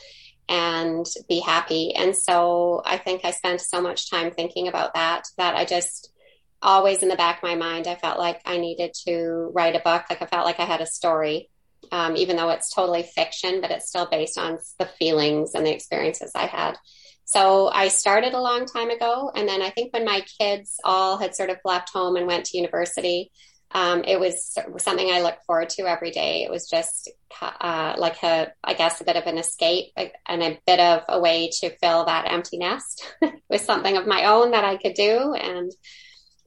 and 0.48 1.06
be 1.28 1.40
happy. 1.40 1.94
And 1.96 2.16
so 2.16 2.82
I 2.86 2.98
think 2.98 3.26
I 3.26 3.32
spent 3.32 3.62
so 3.62 3.82
much 3.82 4.10
time 4.10 4.32
thinking 4.32 4.68
about 4.68 4.94
that 4.94 5.24
that 5.38 5.56
I 5.56 5.66
just 5.66 6.14
always 6.62 7.04
in 7.04 7.10
the 7.10 7.16
back 7.16 7.38
of 7.38 7.44
my 7.44 7.56
mind, 7.56 7.88
I 7.88 7.96
felt 7.96 8.18
like 8.18 8.42
I 8.46 8.58
needed 8.58 8.94
to 9.08 9.52
write 9.54 9.76
a 9.76 9.80
book. 9.80 10.06
Like 10.10 10.22
I 10.22 10.26
felt 10.26 10.46
like 10.46 10.60
I 10.60 10.66
had 10.66 10.82
a 10.82 10.86
story, 10.86 11.50
um, 11.92 12.16
even 12.16 12.36
though 12.36 12.50
it's 12.50 12.74
totally 12.74 13.04
fiction, 13.04 13.62
but 13.62 13.72
it's 13.72 13.90
still 13.90 14.08
based 14.10 14.38
on 14.38 14.58
the 14.80 14.86
feelings 14.86 15.54
and 15.54 15.66
the 15.66 15.74
experiences 15.74 16.32
I 16.36 16.46
had. 16.48 16.78
So 17.26 17.68
I 17.68 17.90
started 17.90 18.34
a 18.34 18.42
long 18.42 18.66
time 18.66 18.90
ago. 18.90 19.32
And 19.36 19.48
then 19.48 19.62
I 19.62 19.70
think 19.70 19.94
when 19.94 20.06
my 20.06 20.24
kids 20.40 20.76
all 20.84 21.18
had 21.18 21.36
sort 21.36 21.50
of 21.50 21.58
left 21.66 21.90
home 21.90 22.16
and 22.16 22.26
went 22.26 22.46
to 22.46 22.58
university, 22.58 23.32
um, 23.72 24.06
it 24.06 24.18
was 24.18 24.58
something 24.78 25.12
I 25.12 25.22
looked 25.22 25.44
forward 25.46 25.70
to 25.72 25.84
every 25.84 26.12
day. 26.12 26.44
It 26.44 26.50
was 26.50 26.70
just 26.70 27.12
uh, 27.42 27.96
like 27.98 28.24
a, 28.24 28.54
I 28.64 28.74
guess, 28.74 29.02
a 29.02 29.04
bit 29.04 29.18
of 29.18 29.26
an 29.26 29.38
escape 29.38 29.88
and 29.98 30.42
a 30.42 30.58
bit 30.66 30.80
of 30.80 31.04
a 31.10 31.20
way 31.20 31.50
to 31.60 31.76
fill 31.82 32.06
that 32.06 32.32
empty 32.32 32.58
nest 32.60 33.06
with 33.50 33.62
something 33.62 33.98
of 33.98 34.08
my 34.08 34.26
own 34.26 34.52
that 34.52 34.64
I 34.64 34.78
could 34.78 34.94
do. 34.94 35.34
And 35.34 35.70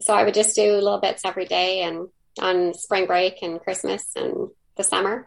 so 0.01 0.15
I 0.15 0.25
would 0.25 0.35
just 0.35 0.57
do 0.57 0.73
little 0.73 1.01
bits 1.01 1.27
every 1.27 1.45
day 1.45 1.83
and 1.83 2.09
on 2.41 2.73
spring 2.73 3.07
break 3.07 3.43
and 3.43 3.61
Christmas 3.61 4.05
and 4.17 4.49
the 4.81 4.85
summer. 4.85 5.27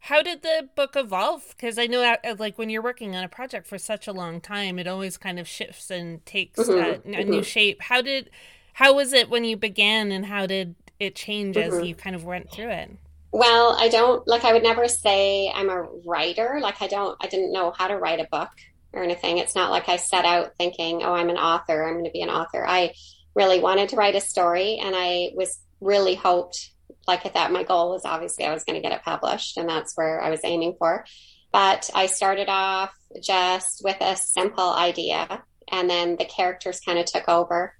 How 0.00 0.20
did 0.20 0.42
the 0.42 0.68
book 0.74 0.96
evolve? 0.96 1.44
Because 1.50 1.78
I 1.78 1.86
know, 1.86 2.02
uh, 2.02 2.34
like, 2.36 2.58
when 2.58 2.70
you're 2.70 2.82
working 2.82 3.14
on 3.14 3.22
a 3.22 3.28
project 3.28 3.68
for 3.68 3.78
such 3.78 4.08
a 4.08 4.12
long 4.12 4.40
time, 4.40 4.80
it 4.80 4.88
always 4.88 5.16
kind 5.16 5.38
of 5.38 5.46
shifts 5.46 5.90
and 5.90 6.24
takes 6.26 6.58
mm-hmm. 6.58 6.72
a, 6.72 7.18
a 7.18 7.20
mm-hmm. 7.20 7.30
new 7.30 7.42
shape. 7.44 7.80
How 7.82 8.02
did, 8.02 8.30
how 8.72 8.94
was 8.94 9.12
it 9.12 9.30
when 9.30 9.44
you 9.44 9.56
began, 9.56 10.10
and 10.10 10.26
how 10.26 10.46
did 10.46 10.74
it 10.98 11.14
change 11.14 11.54
mm-hmm. 11.54 11.72
as 11.72 11.86
you 11.86 11.94
kind 11.94 12.16
of 12.16 12.24
went 12.24 12.50
through 12.50 12.70
it? 12.70 12.90
Well, 13.30 13.76
I 13.78 13.88
don't 13.88 14.26
like. 14.26 14.44
I 14.44 14.52
would 14.52 14.64
never 14.64 14.88
say 14.88 15.50
I'm 15.54 15.70
a 15.70 15.82
writer. 16.04 16.58
Like, 16.60 16.82
I 16.82 16.88
don't. 16.88 17.16
I 17.20 17.28
didn't 17.28 17.52
know 17.52 17.70
how 17.70 17.86
to 17.86 17.96
write 17.96 18.20
a 18.20 18.28
book 18.30 18.50
or 18.92 19.02
anything. 19.04 19.38
It's 19.38 19.54
not 19.54 19.70
like 19.70 19.88
I 19.88 19.96
set 19.96 20.24
out 20.24 20.56
thinking, 20.58 21.02
"Oh, 21.02 21.14
I'm 21.14 21.30
an 21.30 21.38
author. 21.38 21.82
I'm 21.82 21.94
going 21.94 22.04
to 22.04 22.10
be 22.10 22.20
an 22.20 22.28
author." 22.28 22.66
I 22.66 22.92
really 23.34 23.60
wanted 23.60 23.88
to 23.90 23.96
write 23.96 24.16
a 24.16 24.20
story, 24.20 24.78
and 24.82 24.94
I 24.94 25.30
was 25.34 25.60
really 25.80 26.14
hoped 26.14 26.72
like 27.06 27.26
I 27.26 27.28
thought 27.28 27.52
my 27.52 27.64
goal 27.64 27.90
was 27.90 28.04
obviously 28.04 28.44
I 28.44 28.52
was 28.52 28.64
going 28.64 28.80
to 28.80 28.86
get 28.86 28.96
it 28.96 29.04
published, 29.04 29.56
and 29.56 29.68
that's 29.68 29.96
where 29.96 30.20
I 30.20 30.30
was 30.30 30.40
aiming 30.44 30.76
for. 30.78 31.04
But 31.52 31.90
I 31.94 32.06
started 32.06 32.48
off 32.48 32.92
just 33.22 33.82
with 33.84 33.96
a 34.00 34.16
simple 34.16 34.72
idea, 34.72 35.42
and 35.70 35.88
then 35.88 36.16
the 36.16 36.24
characters 36.24 36.80
kind 36.80 36.98
of 36.98 37.06
took 37.06 37.28
over 37.28 37.74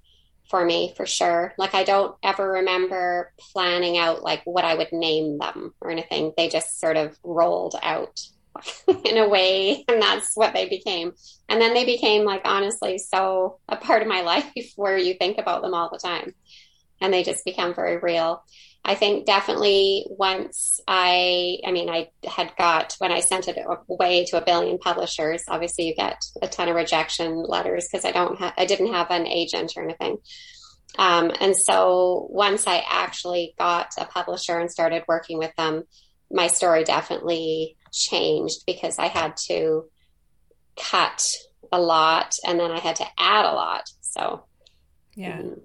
for 0.49 0.63
me 0.63 0.93
for 0.95 1.05
sure. 1.05 1.53
Like 1.57 1.73
I 1.73 1.83
don't 1.83 2.15
ever 2.23 2.51
remember 2.51 3.31
planning 3.53 3.97
out 3.97 4.21
like 4.21 4.41
what 4.45 4.65
I 4.65 4.75
would 4.75 4.91
name 4.91 5.37
them 5.37 5.73
or 5.81 5.89
anything. 5.89 6.33
They 6.37 6.49
just 6.49 6.79
sort 6.79 6.97
of 6.97 7.17
rolled 7.23 7.75
out 7.81 8.19
in 9.05 9.17
a 9.17 9.27
way, 9.27 9.83
and 9.87 10.01
that's 10.01 10.35
what 10.35 10.53
they 10.53 10.69
became. 10.69 11.13
And 11.49 11.59
then 11.59 11.73
they 11.73 11.85
became 11.85 12.23
like 12.23 12.41
honestly 12.45 12.97
so 12.97 13.59
a 13.67 13.77
part 13.77 14.01
of 14.01 14.07
my 14.07 14.21
life 14.33 14.73
where 14.75 14.97
you 14.97 15.15
think 15.15 15.37
about 15.37 15.61
them 15.61 15.73
all 15.73 15.89
the 15.91 15.99
time, 15.99 16.35
and 17.03 17.13
they 17.13 17.21
just 17.21 17.43
become 17.43 17.75
very 17.75 17.97
real. 17.97 18.43
I 18.85 18.95
think 18.95 19.25
definitely 19.25 20.05
once 20.09 20.79
I, 20.87 21.57
I 21.65 21.71
mean, 21.71 21.89
I 21.89 22.09
had 22.25 22.53
got, 22.57 22.95
when 22.97 23.11
I 23.11 23.19
sent 23.19 23.47
it 23.47 23.57
away 23.89 24.25
to 24.25 24.41
a 24.41 24.45
billion 24.45 24.77
publishers, 24.77 25.43
obviously 25.47 25.85
you 25.85 25.95
get 25.95 26.23
a 26.41 26.47
ton 26.47 26.69
of 26.69 26.75
rejection 26.75 27.43
letters 27.43 27.87
because 27.89 28.05
I 28.05 28.11
don't 28.11 28.39
have, 28.39 28.53
I 28.57 28.65
didn't 28.65 28.93
have 28.93 29.11
an 29.11 29.27
agent 29.27 29.73
or 29.75 29.83
anything. 29.83 30.17
Um, 30.97 31.31
and 31.39 31.55
so 31.55 32.27
once 32.29 32.67
I 32.67 32.83
actually 32.89 33.53
got 33.59 33.93
a 33.97 34.05
publisher 34.05 34.57
and 34.57 34.71
started 34.71 35.03
working 35.07 35.37
with 35.37 35.55
them, 35.57 35.83
my 36.31 36.47
story 36.47 36.83
definitely 36.83 37.75
changed 37.91 38.63
because 38.65 38.97
I 38.97 39.07
had 39.07 39.35
to 39.47 39.85
cut 40.77 41.25
a 41.71 41.79
lot 41.79 42.35
and 42.45 42.59
then 42.59 42.71
I 42.71 42.79
had 42.79 42.97
to 42.97 43.05
add 43.17 43.45
a 43.45 43.53
lot. 43.53 43.89
So, 44.01 44.45
yeah. 45.15 45.37
Mm-hmm. 45.37 45.59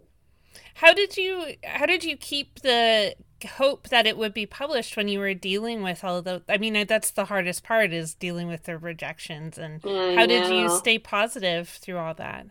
How 0.78 0.92
did 0.92 1.16
you 1.16 1.54
how 1.64 1.86
did 1.86 2.04
you 2.04 2.16
keep 2.16 2.60
the 2.60 3.14
hope 3.56 3.88
that 3.88 4.06
it 4.06 4.16
would 4.16 4.34
be 4.34 4.46
published 4.46 4.96
when 4.96 5.08
you 5.08 5.18
were 5.18 5.34
dealing 5.34 5.82
with 5.82 6.04
all 6.04 6.22
the 6.22 6.42
I 6.48 6.58
mean 6.58 6.86
that's 6.86 7.10
the 7.10 7.26
hardest 7.26 7.64
part 7.64 7.92
is 7.92 8.14
dealing 8.14 8.48
with 8.48 8.64
the 8.64 8.78
rejections 8.78 9.58
and 9.58 9.80
I 9.84 10.14
how 10.14 10.20
know. 10.20 10.26
did 10.26 10.54
you 10.54 10.68
stay 10.70 10.98
positive 10.98 11.68
through 11.68 11.98
all 11.98 12.14
that? 12.14 12.46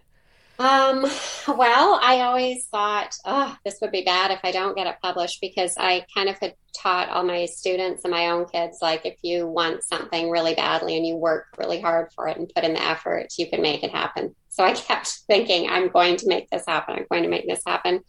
Um, 0.59 1.03
well, 1.47 1.99
I 2.01 2.21
always 2.21 2.65
thought, 2.67 3.15
oh, 3.25 3.55
this 3.63 3.77
would 3.81 3.91
be 3.91 4.03
bad 4.03 4.31
if 4.31 4.39
I 4.43 4.51
don't 4.51 4.75
get 4.75 4.87
it 4.87 4.95
published 5.01 5.39
because 5.39 5.75
I 5.77 6.05
kind 6.15 6.29
of 6.29 6.37
had 6.39 6.55
taught 6.75 7.09
all 7.09 7.23
my 7.23 7.45
students 7.45 8.03
and 8.03 8.11
my 8.11 8.27
own 8.27 8.45
kids, 8.45 8.79
like, 8.81 9.05
if 9.05 9.17
you 9.21 9.47
want 9.47 9.83
something 9.83 10.29
really 10.29 10.55
badly 10.55 10.97
and 10.97 11.05
you 11.05 11.15
work 11.15 11.45
really 11.57 11.79
hard 11.79 12.11
for 12.15 12.27
it 12.27 12.37
and 12.37 12.51
put 12.53 12.63
in 12.63 12.73
the 12.73 12.83
effort, 12.83 13.27
you 13.37 13.49
can 13.49 13.61
make 13.61 13.83
it 13.83 13.91
happen. 13.91 14.35
So 14.49 14.63
I 14.63 14.73
kept 14.73 15.07
thinking, 15.27 15.69
I'm 15.69 15.89
going 15.89 16.17
to 16.17 16.27
make 16.27 16.49
this 16.49 16.65
happen. 16.67 16.95
I'm 16.95 17.05
going 17.09 17.23
to 17.23 17.29
make 17.29 17.47
this 17.47 17.61
happen. 17.65 18.01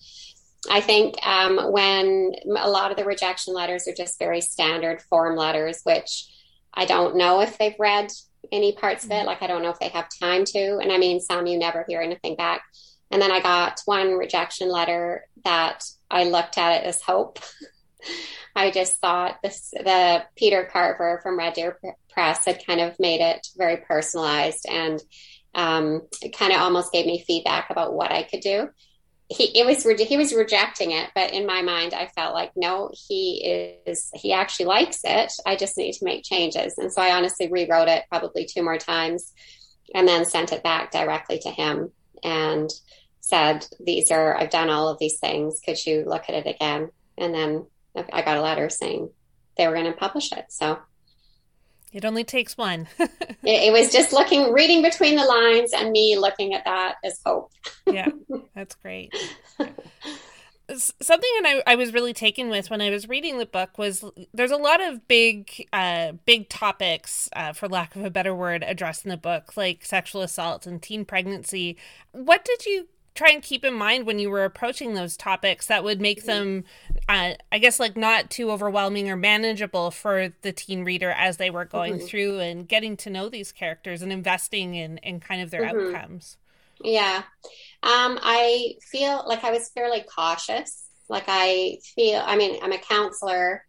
I 0.71 0.81
think 0.81 1.15
um, 1.25 1.73
when 1.73 2.33
a 2.47 2.69
lot 2.69 2.91
of 2.91 2.97
the 2.97 3.05
rejection 3.05 3.55
letters 3.55 3.87
are 3.87 3.95
just 3.95 4.19
very 4.19 4.41
standard 4.41 5.03
form 5.03 5.37
letters, 5.37 5.81
which 5.85 6.27
I 6.75 6.85
don't 6.85 7.17
know 7.17 7.41
if 7.41 7.59
they've 7.59 7.79
read 7.79 8.11
any 8.53 8.73
parts 8.73 9.05
of 9.05 9.11
it. 9.11 9.27
Like, 9.27 9.43
I 9.43 9.47
don't 9.47 9.63
know 9.63 9.71
if 9.71 9.79
they 9.79 9.89
have 9.89 10.09
time 10.23 10.45
to. 10.47 10.79
And 10.79 10.93
I 10.93 10.99
mean, 10.99 11.21
some 11.21 11.47
you 11.47 11.59
never 11.59 11.85
hear 11.89 12.01
anything 12.01 12.37
back. 12.37 12.63
And 13.11 13.23
then 13.23 13.33
I 13.33 13.41
got 13.41 13.81
one 13.87 14.13
rejection 14.13 14.71
letter 14.71 15.25
that 15.45 15.85
I 16.11 16.25
looked 16.25 16.59
at 16.59 16.83
it 16.83 16.87
as 16.87 17.01
hope. 17.01 17.39
I 18.57 18.71
just 18.71 18.97
thought 18.97 19.39
this, 19.43 19.71
the 19.71 20.25
Peter 20.37 20.69
Carver 20.71 21.21
from 21.23 21.39
Red 21.39 21.55
Deer 21.55 21.79
Press 22.11 22.45
had 22.45 22.67
kind 22.67 22.81
of 22.81 22.99
made 22.99 23.21
it 23.21 23.47
very 23.57 23.77
personalized 23.77 24.67
and 24.69 25.01
um, 25.55 26.03
it 26.23 26.37
kind 26.37 26.53
of 26.53 26.61
almost 26.61 26.93
gave 26.93 27.07
me 27.07 27.25
feedback 27.27 27.71
about 27.71 27.95
what 27.95 28.13
I 28.13 28.23
could 28.23 28.41
do. 28.41 28.69
He 29.31 29.59
it 29.59 29.67
was 29.67 29.83
he 29.85 30.17
was 30.17 30.33
rejecting 30.33 30.93
it, 30.93 31.11
but 31.15 31.33
in 31.33 31.47
my 31.47 31.61
mind, 31.61 31.93
I 31.93 32.07
felt 32.07 32.33
like 32.33 32.53
no, 32.57 32.91
he 33.09 33.79
is 33.85 34.11
he 34.15 34.33
actually 34.33 34.67
likes 34.67 35.01
it. 35.05 35.33
I 35.45 35.55
just 35.55 35.77
need 35.77 35.93
to 35.93 36.05
make 36.05 36.25
changes, 36.25 36.79
and 36.79 36.91
so 36.91 37.03
I 37.03 37.15
honestly 37.15 37.49
rewrote 37.49 37.89
it 37.89 38.05
probably 38.09 38.47
two 38.47 38.63
more 38.63 38.79
times, 38.79 39.33
and 39.95 40.09
then 40.09 40.25
sent 40.25 40.53
it 40.53 40.63
back 40.63 40.93
directly 40.93 41.39
to 41.41 41.51
him 41.51 41.93
and 42.25 42.71
said, 43.21 43.67
"These 43.79 44.11
are 44.11 44.35
I've 44.35 44.51
done 44.51 44.71
all 44.71 44.89
of 44.89 44.99
these 44.99 45.19
things. 45.19 45.61
Could 45.63 45.85
you 45.85 46.05
look 46.07 46.25
at 46.29 46.35
it 46.35 46.47
again?" 46.47 46.91
And 47.19 47.35
then 47.35 47.67
I 48.13 48.23
got 48.23 48.39
a 48.39 48.43
letter 48.43 48.71
saying 48.71 49.11
they 49.59 49.67
were 49.67 49.75
going 49.75 49.93
to 49.93 49.93
publish 49.93 50.33
it. 50.33 50.47
So 50.49 50.79
it 51.93 52.05
only 52.05 52.25
takes 52.25 52.57
one. 52.57 52.89
it, 52.99 53.09
it, 53.45 53.73
was 53.73 53.93
just 53.93 54.13
looking, 54.13 54.53
reading 54.53 54.83
between 54.83 55.17
the 55.17 55.25
lines, 55.25 55.73
and 55.73 55.91
me 55.91 56.19
looking 56.19 56.55
at 56.55 56.65
that 56.65 56.97
as 57.05 57.21
hope. 57.25 57.53
yeah, 57.87 58.09
that's 58.55 58.75
great. 58.77 59.13
Something 60.71 61.31
that 61.41 61.63
I, 61.67 61.73
I 61.73 61.75
was 61.77 61.95
really 61.95 62.13
taken 62.13 62.51
with 62.51 62.69
when 62.69 62.83
I 62.83 62.91
was 62.91 63.09
reading 63.09 63.39
the 63.39 63.47
book 63.47 63.79
was 63.79 64.05
there's 64.35 64.51
a 64.51 64.57
lot 64.57 64.83
of 64.83 65.09
big, 65.09 65.67
uh, 65.73 66.13
big 66.27 66.51
topics, 66.51 67.31
uh, 67.35 67.55
for 67.55 67.69
lack 67.69 67.97
of 67.97 68.05
a 68.05 68.11
better 68.11 68.35
word, 68.35 68.63
addressed 68.67 69.05
in 69.05 69.11
the 69.11 69.17
book, 69.17 69.57
like 69.57 69.85
sexual 69.85 70.21
assault 70.21 70.67
and 70.67 70.83
teen 70.83 71.07
pregnancy. 71.07 71.79
What 72.13 72.45
did 72.45 72.67
you 72.67 72.89
try 73.15 73.31
and 73.31 73.43
keep 73.43 73.65
in 73.65 73.75
mind 73.75 74.07
when 74.07 74.19
you 74.19 74.31
were 74.31 74.45
approaching 74.45 74.95
those 74.95 75.17
topics 75.17 75.67
that 75.67 75.83
would 75.83 76.01
make 76.01 76.25
them 76.25 76.65
uh, 77.09 77.33
i 77.51 77.59
guess 77.59 77.81
like 77.81 77.97
not 77.97 78.31
too 78.31 78.51
overwhelming 78.51 79.11
or 79.11 79.17
manageable 79.17 79.91
for 79.91 80.33
the 80.43 80.53
teen 80.53 80.85
reader 80.85 81.11
as 81.11 81.37
they 81.37 81.51
were 81.51 81.65
going 81.65 81.95
mm-hmm. 81.95 82.07
through 82.07 82.39
and 82.39 82.69
getting 82.69 82.97
to 82.97 83.11
know 83.11 83.29
these 83.29 83.51
characters 83.51 84.03
and 84.03 84.13
investing 84.13 84.75
in 84.75 84.99
in 84.99 85.19
kind 85.21 85.43
of 85.43 85.51
their 85.51 85.63
mm-hmm. 85.63 85.95
outcomes. 85.95 86.37
Yeah. 86.81 87.23
Um, 87.83 88.19
i 88.23 88.75
feel 88.83 89.25
like 89.27 89.45
i 89.45 89.51
was 89.51 89.69
fairly 89.71 90.03
cautious. 90.03 90.85
Like 91.09 91.25
i 91.27 91.79
feel 91.97 92.23
i 92.25 92.37
mean 92.37 92.59
i'm 92.63 92.73
a 92.73 92.79
counselor 92.79 93.65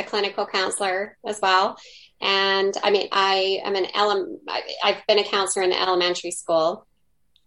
a 0.00 0.04
clinical 0.04 0.46
counselor 0.46 1.16
as 1.24 1.40
well. 1.40 1.76
And 2.20 2.74
i 2.82 2.90
mean 2.90 3.08
i 3.12 3.60
am 3.64 3.76
an 3.76 3.86
ele- 3.94 4.38
i've 4.82 5.06
been 5.06 5.20
a 5.20 5.24
counselor 5.24 5.64
in 5.64 5.72
elementary 5.72 6.32
school 6.32 6.87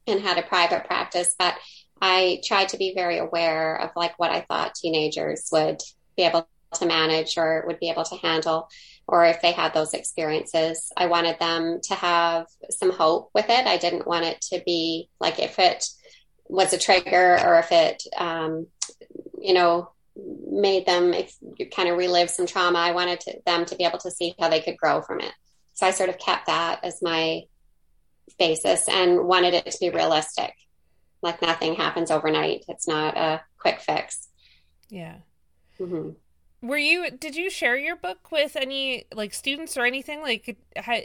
and 0.08 0.20
had 0.20 0.38
a 0.38 0.44
private 0.44 0.86
practice, 0.86 1.36
but 1.38 1.56
I 2.02 2.42
tried 2.44 2.70
to 2.70 2.78
be 2.78 2.94
very 2.96 3.20
aware 3.20 3.76
of 3.76 3.92
like 3.96 4.18
what 4.18 4.32
I 4.32 4.42
thought 4.42 4.76
teenagers 4.76 5.50
would 5.52 5.80
be 6.18 6.24
able 6.24 6.48
to 6.74 6.86
manage 6.86 7.38
or 7.38 7.64
would 7.68 7.80
be 7.80 7.90
able 7.90 8.04
to 8.06 8.16
handle 8.16 8.70
or 9.08 9.26
if 9.26 9.42
they 9.42 9.52
had 9.52 9.74
those 9.74 9.94
experiences. 9.94 10.92
I 10.96 11.08
wanted 11.08 11.38
them 11.40 11.80
to 11.84 11.96
have 11.96 12.48
some 12.70 12.92
hope 12.92 13.30
with 13.34 13.50
it. 13.50 13.68
I 13.68 13.78
didn't 13.78 14.08
want 14.08 14.26
it 14.26 14.42
to 14.54 14.64
be 14.66 15.10
like 15.20 15.40
if 15.40 15.60
it 15.60 15.86
was 16.48 16.74
a 16.74 16.78
trigger 16.78 17.38
or 17.44 17.60
if 17.60 17.72
it, 17.72 18.04
um, 18.18 18.68
you 19.40 19.54
know, 19.54 19.92
made 20.16 20.86
them 20.86 21.14
kind 21.76 21.90
of 21.90 21.98
relive 21.98 22.30
some 22.30 22.46
trauma. 22.48 22.80
I 22.80 22.92
wanted 22.92 23.20
to, 23.22 23.42
them 23.46 23.66
to 23.66 23.76
be 23.76 23.86
able 23.86 24.00
to 24.00 24.12
see 24.12 24.36
how 24.40 24.50
they 24.50 24.62
could 24.62 24.78
grow 24.78 25.02
from 25.02 25.20
it. 25.20 25.34
So 25.74 25.88
I 25.88 25.92
sort 25.92 26.10
of 26.10 26.20
kept 26.20 26.48
that 26.48 26.84
as 26.84 27.02
my 27.02 27.44
basis 28.38 28.88
and 28.88 29.28
wanted 29.28 29.54
it 29.54 29.66
to 29.66 29.78
be 29.80 29.90
realistic. 29.90 30.54
like 31.22 31.42
nothing 31.42 31.76
happens 31.76 32.10
overnight. 32.10 32.66
It's 32.68 32.88
not 32.88 33.16
a 33.16 33.42
quick 33.60 33.80
fix. 33.80 34.28
Yeah. 34.90 35.18
Mm-hmm 35.80 36.12
were 36.62 36.78
you 36.78 37.10
did 37.10 37.36
you 37.36 37.50
share 37.50 37.76
your 37.76 37.96
book 37.96 38.32
with 38.32 38.56
any 38.56 39.06
like 39.14 39.34
students 39.34 39.78
or 39.78 39.86
anything 39.86 40.22
like 40.22 40.58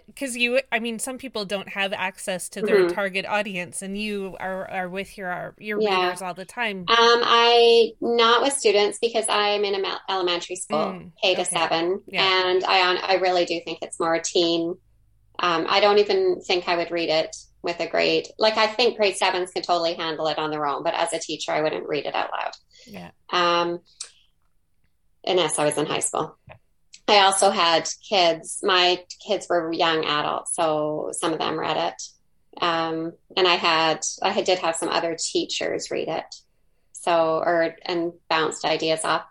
because 0.07 0.37
you 0.37 0.61
i 0.71 0.79
mean 0.79 0.99
some 0.99 1.17
people 1.17 1.45
don't 1.47 1.71
have 1.71 1.93
access 1.95 2.49
to 2.51 2.61
their 2.61 2.81
mm-hmm. 2.81 2.95
target 2.95 3.25
audience 3.25 3.81
and 3.81 3.99
you 3.99 4.37
are 4.39 4.71
are 4.71 4.89
with 4.89 5.17
your 5.17 5.55
your 5.59 5.81
yeah. 5.81 6.03
readers 6.03 6.21
all 6.21 6.35
the 6.35 6.45
time 6.45 6.81
um 6.81 6.87
i 6.89 7.91
not 8.01 8.43
with 8.43 8.53
students 8.53 8.99
because 8.99 9.25
i'm 9.31 9.65
in 9.65 9.83
a 9.83 9.99
elementary 10.11 10.57
school 10.57 10.79
mm, 10.79 11.11
k 11.23 11.35
to 11.35 11.41
okay. 11.41 11.57
seven 11.57 12.03
yeah. 12.07 12.49
and 12.49 12.65
i 12.65 12.87
on 12.89 12.99
i 12.99 13.15
really 13.15 13.47
do 13.47 13.59
think 13.65 13.79
it's 13.81 13.99
more 13.99 14.19
teen 14.19 14.77
um 15.41 15.67
i 15.69 15.81
don't 15.81 15.99
even 15.99 16.41
think 16.41 16.69
i 16.69 16.77
would 16.77 16.91
read 16.91 17.09
it 17.09 17.35
with 17.63 17.79
a 17.81 17.87
grade 17.87 18.27
like 18.39 18.57
i 18.57 18.67
think 18.67 18.97
grade 18.97 19.17
sevens 19.17 19.51
can 19.51 19.63
totally 19.63 19.95
handle 19.95 20.27
it 20.29 20.39
on 20.39 20.51
their 20.51 20.67
own 20.67 20.83
but 20.83 20.95
as 20.95 21.13
a 21.13 21.19
teacher 21.19 21.53
i 21.53 21.61
wouldn't 21.61 21.89
read 21.89 22.07
it 22.07 22.15
out 22.15 22.31
loud 22.31 22.53
yeah 22.87 23.11
um 23.33 23.81
and 25.27 25.39
yes, 25.39 25.59
I 25.59 25.65
was 25.65 25.77
in 25.77 25.87
high 25.87 26.01
school. 26.01 26.39
I 27.09 27.19
also 27.19 27.51
had 27.51 27.89
kids. 28.09 28.61
My 28.63 29.01
kids 29.27 29.47
were 29.51 29.73
young 29.73 30.05
adults, 30.05 30.55
so 30.55 31.11
some 31.13 31.33
of 31.33 31.39
them 31.39 31.59
read 31.59 31.77
it. 31.77 32.63
Um, 32.63 33.13
and 33.37 33.47
I 33.47 33.57
had, 33.57 34.01
I 34.23 34.41
did 34.41 34.61
have 34.61 34.77
some 34.77 34.89
other 34.89 35.17
teachers 35.19 35.91
read 35.91 36.09
it. 36.09 36.35
So, 36.93 37.39
or, 37.39 37.77
and 37.85 38.13
bounced 38.29 38.65
ideas 38.65 39.05
off. 39.05 39.27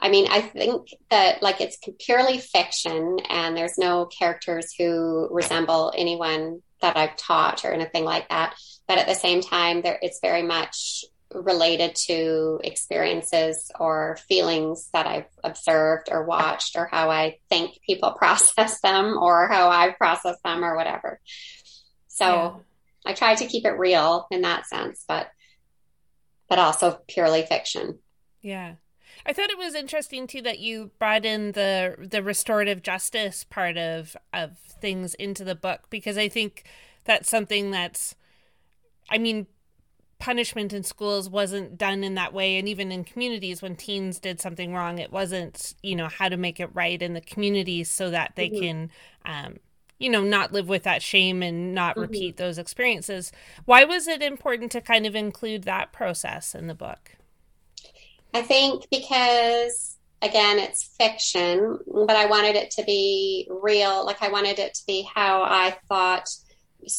I 0.00 0.08
mean, 0.08 0.26
I 0.30 0.40
think 0.40 0.88
that 1.10 1.42
like 1.42 1.60
it's 1.60 1.78
purely 2.00 2.38
fiction 2.38 3.18
and 3.28 3.56
there's 3.56 3.78
no 3.78 4.06
characters 4.06 4.72
who 4.76 5.28
resemble 5.30 5.92
anyone 5.96 6.62
that 6.80 6.96
I've 6.96 7.16
taught 7.16 7.64
or 7.64 7.72
anything 7.72 8.04
like 8.04 8.28
that. 8.30 8.54
But 8.88 8.98
at 8.98 9.06
the 9.06 9.14
same 9.14 9.42
time, 9.42 9.82
there, 9.82 9.98
it's 10.00 10.20
very 10.22 10.42
much 10.42 11.04
related 11.32 11.94
to 11.94 12.60
experiences 12.64 13.70
or 13.78 14.18
feelings 14.28 14.88
that 14.92 15.06
I've 15.06 15.28
observed 15.44 16.08
or 16.10 16.24
watched 16.24 16.76
or 16.76 16.86
how 16.86 17.10
I 17.10 17.38
think 17.48 17.78
people 17.86 18.12
process 18.18 18.80
them 18.80 19.16
or 19.18 19.48
how 19.48 19.68
I 19.68 19.90
process 19.90 20.36
them 20.42 20.64
or 20.64 20.76
whatever. 20.76 21.20
So 22.08 22.26
yeah. 22.26 22.54
I 23.06 23.14
try 23.14 23.34
to 23.34 23.46
keep 23.46 23.64
it 23.64 23.78
real 23.78 24.26
in 24.30 24.42
that 24.42 24.66
sense, 24.66 25.04
but 25.06 25.28
but 26.48 26.58
also 26.58 26.98
purely 27.06 27.46
fiction. 27.46 28.00
Yeah. 28.42 28.74
I 29.26 29.32
thought 29.32 29.50
it 29.50 29.58
was 29.58 29.74
interesting 29.74 30.26
too 30.26 30.42
that 30.42 30.58
you 30.58 30.90
brought 30.98 31.24
in 31.24 31.52
the 31.52 31.96
the 31.98 32.22
restorative 32.22 32.82
justice 32.82 33.44
part 33.44 33.76
of 33.76 34.16
of 34.32 34.58
things 34.58 35.14
into 35.14 35.44
the 35.44 35.54
book 35.54 35.82
because 35.90 36.16
I 36.16 36.28
think 36.28 36.64
that's 37.04 37.28
something 37.28 37.70
that's 37.70 38.14
I 39.10 39.18
mean 39.18 39.46
punishment 40.18 40.72
in 40.72 40.82
schools 40.82 41.30
wasn't 41.30 41.78
done 41.78 42.04
in 42.04 42.14
that 42.14 42.34
way 42.34 42.58
and 42.58 42.68
even 42.68 42.92
in 42.92 43.02
communities 43.02 43.62
when 43.62 43.74
teens 43.74 44.18
did 44.18 44.38
something 44.38 44.74
wrong 44.74 44.98
it 44.98 45.10
wasn't 45.10 45.74
you 45.82 45.96
know 45.96 46.08
how 46.08 46.28
to 46.28 46.36
make 46.36 46.60
it 46.60 46.68
right 46.74 47.00
in 47.00 47.14
the 47.14 47.22
community 47.22 47.82
so 47.82 48.10
that 48.10 48.32
they 48.36 48.48
mm-hmm. 48.48 48.60
can 48.60 48.90
um, 49.24 49.56
you 49.98 50.10
know 50.10 50.22
not 50.22 50.52
live 50.52 50.68
with 50.68 50.82
that 50.82 51.02
shame 51.02 51.42
and 51.42 51.74
not 51.74 51.92
mm-hmm. 51.92 52.02
repeat 52.02 52.36
those 52.36 52.58
experiences 52.58 53.32
why 53.64 53.82
was 53.82 54.06
it 54.06 54.22
important 54.22 54.70
to 54.70 54.80
kind 54.82 55.06
of 55.06 55.16
include 55.16 55.62
that 55.64 55.90
process 55.90 56.54
in 56.54 56.66
the 56.66 56.74
book 56.74 57.16
i 58.34 58.42
think 58.42 58.84
because 58.90 59.96
again 60.22 60.58
it's 60.58 60.94
fiction 60.98 61.78
but 61.86 62.16
i 62.16 62.26
wanted 62.26 62.56
it 62.56 62.70
to 62.70 62.82
be 62.84 63.48
real 63.62 64.04
like 64.04 64.22
i 64.22 64.28
wanted 64.28 64.58
it 64.58 64.74
to 64.74 64.82
be 64.86 65.08
how 65.14 65.42
i 65.42 65.76
thought 65.88 66.28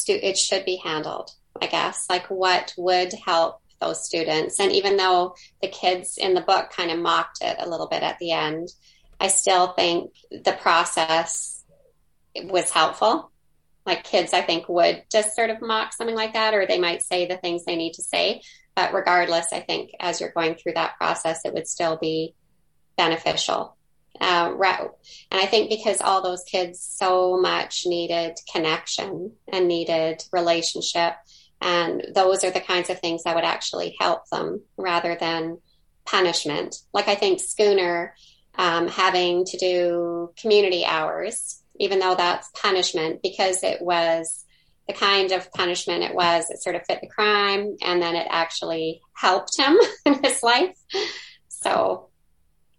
it 0.08 0.38
should 0.38 0.66
be 0.66 0.76
handled 0.76 1.32
I 1.60 1.68
guess, 1.68 2.06
like 2.10 2.28
what 2.28 2.74
would 2.78 3.14
help 3.26 3.62
those 3.80 4.06
students. 4.06 4.60
And 4.60 4.72
even 4.72 4.98
though 4.98 5.36
the 5.62 5.68
kids 5.68 6.18
in 6.18 6.34
the 6.34 6.42
book 6.42 6.72
kind 6.72 6.92
of 6.92 7.00
mocked 7.00 7.40
it 7.42 7.58
a 7.60 7.70
little 7.70 7.88
bit 7.88 8.04
at 8.04 8.20
the 8.20 8.32
end, 8.32 8.70
I 9.20 9.28
still 9.28 9.74
think 9.74 10.12
the 10.32 10.54
process 10.54 11.64
was 12.36 12.70
helpful. 12.72 13.32
Like 13.86 14.04
kids, 14.04 14.34
I 14.34 14.42
think, 14.42 14.70
would 14.70 15.04
just 15.12 15.36
sort 15.36 15.50
of 15.50 15.62
mock 15.62 15.94
something 15.94 16.16
like 16.16 16.34
that, 16.34 16.54
or 16.54 16.66
they 16.66 16.80
might 16.80 17.02
say 17.02 17.28
the 17.28 17.38
things 17.38 17.66
they 17.66 17.76
need 17.76 17.94
to 17.94 18.04
say. 18.04 18.42
But 18.82 18.96
regardless, 18.96 19.54
I 19.54 19.60
think 19.60 19.92
as 20.00 20.20
you're 20.20 20.32
going 20.32 20.56
through 20.56 20.74
that 20.74 20.98
process, 20.98 21.46
it 21.46 21.54
would 21.54 21.68
still 21.68 21.98
be 21.98 22.34
beneficial. 22.98 23.78
Uh, 24.20 24.56
and 24.60 25.40
I 25.40 25.46
think 25.46 25.70
because 25.70 26.02
all 26.02 26.24
those 26.24 26.44
kids 26.44 26.80
so 26.82 27.40
much 27.40 27.84
needed 27.86 28.40
connection 28.52 29.34
and 29.54 29.68
needed 29.68 30.24
relationship, 30.34 31.14
and 31.62 32.08
those 32.16 32.44
are 32.44 32.50
the 32.50 32.60
kinds 32.60 32.90
of 32.90 33.00
things 33.00 33.24
that 33.24 33.36
would 33.36 33.44
actually 33.44 33.96
help 34.00 34.28
them 34.32 34.62
rather 34.78 35.16
than 35.16 35.60
punishment. 36.04 36.78
Like 36.92 37.08
I 37.08 37.14
think 37.14 37.40
Schooner 37.40 38.16
um, 38.56 38.88
having 38.88 39.46
to 39.46 39.58
do 39.60 40.34
community 40.38 40.86
hours, 40.86 41.62
even 41.80 42.00
though 42.00 42.16
that's 42.16 42.50
punishment, 42.60 43.22
because 43.22 43.62
it 43.62 43.80
was 43.80 44.41
the 44.92 44.98
kind 44.98 45.32
of 45.32 45.52
punishment 45.52 46.04
it 46.04 46.14
was, 46.14 46.50
it 46.50 46.62
sort 46.62 46.76
of 46.76 46.86
fit 46.86 47.02
the 47.02 47.08
crime 47.08 47.76
and 47.82 48.02
then 48.02 48.16
it 48.16 48.28
actually 48.30 49.02
helped 49.14 49.58
him 49.58 49.78
in 50.06 50.24
his 50.24 50.44
life. 50.44 50.78
So 51.48 52.10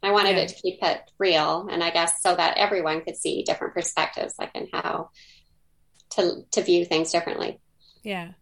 I 0.03 0.11
wanted 0.11 0.37
yeah. 0.37 0.43
it 0.43 0.49
to 0.49 0.55
keep 0.55 0.79
it 0.83 1.01
real 1.19 1.69
and 1.71 1.83
I 1.83 1.91
guess 1.91 2.23
so 2.23 2.35
that 2.35 2.57
everyone 2.57 3.03
could 3.03 3.17
see 3.17 3.43
different 3.43 3.75
perspectives, 3.75 4.35
like 4.39 4.51
in 4.55 4.69
how 4.73 5.11
to 6.11 6.43
to 6.51 6.63
view 6.63 6.85
things 6.85 7.13
differently. 7.13 7.61
Yeah. 8.03 8.33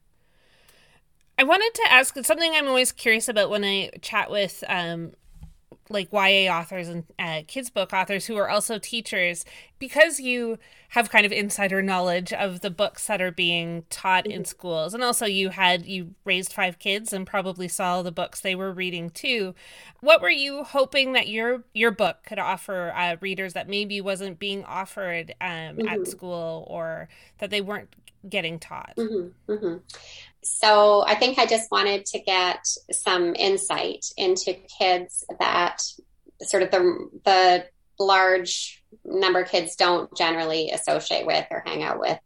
I 1.38 1.44
wanted 1.44 1.72
to 1.74 1.92
ask 1.92 2.14
something 2.24 2.52
I'm 2.54 2.68
always 2.68 2.92
curious 2.92 3.28
about 3.28 3.50
when 3.50 3.64
I 3.64 3.90
chat 4.02 4.30
with 4.30 4.62
um, 4.68 5.12
like 5.90 6.12
YA 6.12 6.50
authors 6.50 6.88
and 6.88 7.04
uh, 7.18 7.42
kids 7.46 7.68
book 7.68 7.92
authors 7.92 8.26
who 8.26 8.36
are 8.36 8.48
also 8.48 8.78
teachers 8.78 9.44
because 9.78 10.20
you 10.20 10.58
have 10.90 11.10
kind 11.10 11.26
of 11.26 11.32
insider 11.32 11.82
knowledge 11.82 12.32
of 12.32 12.60
the 12.60 12.70
books 12.70 13.06
that 13.06 13.20
are 13.20 13.32
being 13.32 13.84
taught 13.90 14.24
in 14.24 14.42
mm-hmm. 14.42 14.44
schools 14.44 14.94
and 14.94 15.02
also 15.02 15.26
you 15.26 15.50
had 15.50 15.84
you 15.84 16.14
raised 16.24 16.52
five 16.52 16.78
kids 16.78 17.12
and 17.12 17.26
probably 17.26 17.66
saw 17.66 18.02
the 18.02 18.12
books 18.12 18.40
they 18.40 18.54
were 18.54 18.72
reading 18.72 19.10
too 19.10 19.54
what 20.00 20.22
were 20.22 20.30
you 20.30 20.62
hoping 20.62 21.12
that 21.12 21.28
your 21.28 21.64
your 21.74 21.90
book 21.90 22.18
could 22.24 22.38
offer 22.38 22.92
uh, 22.96 23.16
readers 23.20 23.52
that 23.52 23.68
maybe 23.68 24.00
wasn't 24.00 24.38
being 24.38 24.64
offered 24.64 25.34
um, 25.40 25.48
mm-hmm. 25.76 25.88
at 25.88 26.06
school 26.06 26.66
or 26.70 27.08
that 27.38 27.50
they 27.50 27.60
weren't 27.60 27.94
getting 28.28 28.58
taught 28.58 28.94
mm-hmm. 28.96 29.76
So 30.42 31.04
I 31.06 31.14
think 31.14 31.38
I 31.38 31.46
just 31.46 31.70
wanted 31.70 32.06
to 32.06 32.20
get 32.20 32.64
some 32.92 33.34
insight 33.34 34.06
into 34.16 34.54
kids 34.78 35.24
that 35.38 35.82
sort 36.42 36.62
of 36.62 36.70
the 36.70 37.08
the 37.24 37.66
large 37.98 38.82
number 39.04 39.42
of 39.42 39.50
kids 39.50 39.76
don't 39.76 40.14
generally 40.16 40.70
associate 40.70 41.26
with 41.26 41.46
or 41.50 41.62
hang 41.64 41.82
out 41.82 42.00
with. 42.00 42.18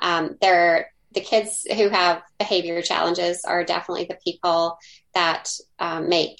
Um, 0.00 0.36
they're 0.40 0.90
the 1.12 1.20
kids 1.20 1.66
who 1.76 1.88
have 1.88 2.22
behavior 2.38 2.82
challenges 2.82 3.44
are 3.44 3.64
definitely 3.64 4.06
the 4.08 4.18
people 4.24 4.78
that 5.14 5.50
um, 5.78 6.08
make 6.08 6.36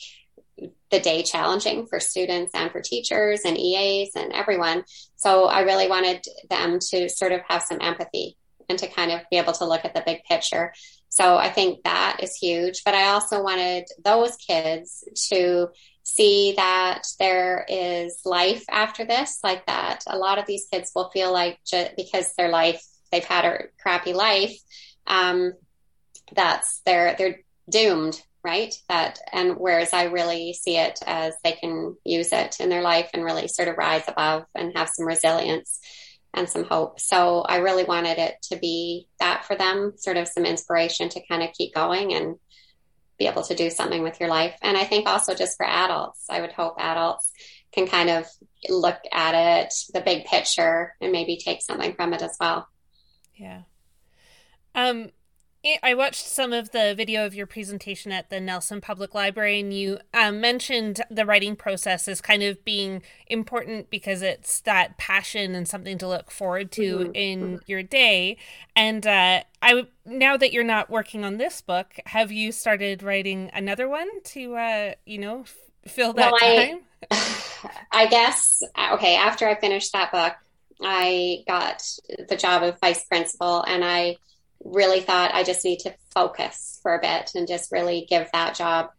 the 0.91 1.01
day 1.01 1.23
challenging 1.23 1.87
for 1.87 1.99
students 2.01 2.53
and 2.55 2.71
for 2.71 2.81
teachers 2.81 3.41
and 3.45 3.59
EAs 3.59 4.11
and 4.15 4.33
everyone. 4.33 4.85
So 5.17 5.47
I 5.47 5.61
really 5.61 5.89
wanted 5.89 6.25
them 6.49 6.79
to 6.91 7.09
sort 7.09 7.33
of 7.33 7.41
have 7.49 7.63
some 7.63 7.79
empathy 7.81 8.37
and 8.69 8.79
to 8.79 8.87
kind 8.87 9.11
of 9.11 9.21
be 9.31 9.39
able 9.39 9.53
to 9.55 9.65
look 9.65 9.85
at 9.85 9.95
the 9.95 10.03
big 10.05 10.23
picture. 10.25 10.73
So 11.11 11.37
I 11.37 11.51
think 11.51 11.83
that 11.83 12.21
is 12.23 12.35
huge. 12.37 12.83
But 12.85 12.95
I 12.95 13.09
also 13.11 13.43
wanted 13.43 13.85
those 14.03 14.37
kids 14.37 15.05
to 15.31 15.69
see 16.05 16.55
that 16.57 17.03
there 17.19 17.67
is 17.69 18.21
life 18.25 18.65
after 18.71 19.05
this, 19.05 19.39
like 19.45 19.67
that. 19.67 20.05
A 20.07 20.17
lot 20.17 20.39
of 20.39 20.47
these 20.47 20.67
kids 20.73 20.93
will 20.95 21.11
feel 21.11 21.33
like 21.33 21.59
just 21.67 21.97
because 21.97 22.33
their 22.35 22.49
life, 22.49 22.83
they've 23.13 23.25
had 23.25 23.45
a 23.45 23.65
crappy 23.83 24.13
life, 24.13 24.57
um, 25.07 25.53
that's 26.35 26.81
they're 26.87 27.17
they're 27.19 27.41
doomed, 27.69 28.23
right? 28.45 28.73
That 28.89 29.19
and 29.33 29.57
whereas 29.57 29.93
I 29.93 30.05
really 30.05 30.53
see 30.53 30.77
it 30.77 31.01
as 31.07 31.35
they 31.43 31.53
can 31.53 31.97
use 32.05 32.33
it 32.33 32.61
in 32.61 32.69
their 32.69 32.83
life 32.83 33.11
and 33.13 33.25
really 33.25 33.49
sort 33.49 33.69
of 33.69 33.77
rise 33.77 34.05
above 34.07 34.45
and 34.55 34.77
have 34.77 34.89
some 34.89 35.07
resilience 35.07 35.81
and 36.35 36.49
some 36.49 36.65
hope. 36.65 37.01
So 37.01 37.43
I 37.43 37.57
really 37.57 37.85
wanted 37.85 38.19
it 38.19 38.35
to 38.51 38.57
be 38.57 39.09
that 39.19 39.45
for 39.45 39.57
them, 39.57 39.95
sort 39.97 40.17
of 40.17 40.29
some 40.29 40.45
inspiration 40.45 41.09
to 41.11 41.27
kind 41.27 41.43
of 41.43 41.53
keep 41.53 41.75
going 41.75 42.13
and 42.15 42.37
be 43.19 43.27
able 43.27 43.43
to 43.43 43.55
do 43.55 43.71
something 43.71 44.03
with 44.03 44.21
your 44.21 44.29
life. 44.29 44.57
And 44.63 44.77
I 44.77 44.85
think 44.85 45.09
also 45.09 45.35
just 45.35 45.57
for 45.57 45.67
adults, 45.67 46.25
I 46.31 46.41
would 46.41 46.53
hope 46.53 46.75
adults 46.79 47.31
can 47.73 47.87
kind 47.87 48.11
of 48.11 48.27
look 48.69 48.99
at 49.13 49.65
it, 49.65 49.75
the 49.93 50.01
big 50.01 50.25
picture, 50.25 50.95
and 51.01 51.13
maybe 51.13 51.37
take 51.37 51.63
something 51.63 51.95
from 51.95 52.15
it 52.15 52.23
as 52.23 52.37
well. 52.41 52.67
Yeah. 53.37 53.63
Um, 54.75 55.11
I 55.83 55.93
watched 55.93 56.27
some 56.27 56.55
of 56.55 56.71
the 56.71 56.95
video 56.97 57.27
of 57.27 57.35
your 57.35 57.47
presentation 57.47 58.13
at 58.13 58.31
the 58.31 58.41
Nelson 58.41 58.81
Public 58.81 59.15
Library, 59.15 59.61
and 59.61 59.75
you 59.75 59.99
um, 60.15 60.41
mentioned 60.41 61.03
the 61.11 61.27
writing 61.27 61.55
process 61.55 62.09
as 62.09 62.23
kind 62.23 62.43
of 62.43 62.65
being 62.65 63.03
important 63.27 63.91
because 63.91 64.23
it's 64.23 64.61
that 64.63 64.97
passion 64.97 65.55
and 65.55 65.69
something 65.69 65.99
to 65.99 66.09
look 66.09 66.31
forward 66.31 66.73
to 66.73 66.99
mm-hmm. 66.99 67.11
in 67.15 67.41
mm-hmm. 67.41 67.57
your 67.67 67.83
day. 67.83 68.39
And 68.75 69.07
uh, 69.07 69.43
I 69.61 69.87
now 70.07 70.39
that 70.39 70.55
you're 70.55 70.65
not 70.65 70.89
working 70.89 71.27
on 71.27 71.37
this 71.37 71.61
book, 71.61 71.93
have 72.07 72.33
you 72.33 72.53
started 72.53 73.03
writing 73.03 73.51
another 73.53 73.87
one 73.87 74.09
to 74.25 74.57
uh, 74.57 74.93
you 75.05 75.19
know 75.19 75.41
f- 75.41 75.57
fill 75.87 76.15
that 76.15 76.33
well, 76.33 76.41
time? 76.41 76.81
I, 77.11 77.45
I 77.93 78.07
guess 78.07 78.63
okay. 78.95 79.17
After 79.17 79.47
I 79.47 79.61
finished 79.61 79.93
that 79.93 80.11
book, 80.11 80.33
I 80.81 81.45
got 81.47 81.83
the 82.31 82.37
job 82.37 82.63
of 82.63 82.81
vice 82.81 83.05
principal, 83.05 83.63
and 83.63 83.85
I 83.85 84.17
really 84.65 85.01
thought 85.01 85.35
I 85.35 85.43
just 85.43 85.65
need 85.65 85.81
to 85.81 85.95
focus 86.15 86.79
for 86.83 86.95
a 86.95 87.01
bit 87.01 87.33
and 87.35 87.49
just 87.49 87.73
really 87.73 88.07
give 88.09 88.29
that 88.33 88.55
job 88.55 88.91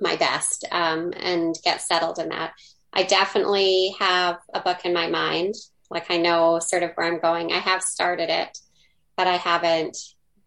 my 0.00 0.16
best 0.16 0.64
um, 0.70 1.12
and 1.16 1.56
get 1.62 1.80
settled 1.80 2.18
in 2.18 2.30
that. 2.30 2.52
I 2.92 3.04
definitely 3.04 3.94
have 3.98 4.38
a 4.52 4.60
book 4.60 4.84
in 4.84 4.92
my 4.92 5.08
mind. 5.08 5.54
Like 5.90 6.10
I 6.10 6.18
know 6.18 6.58
sort 6.58 6.82
of 6.82 6.92
where 6.94 7.06
I'm 7.06 7.20
going. 7.20 7.52
I 7.52 7.58
have 7.58 7.82
started 7.82 8.28
it, 8.28 8.58
but 9.16 9.26
I 9.26 9.36
haven't 9.36 9.96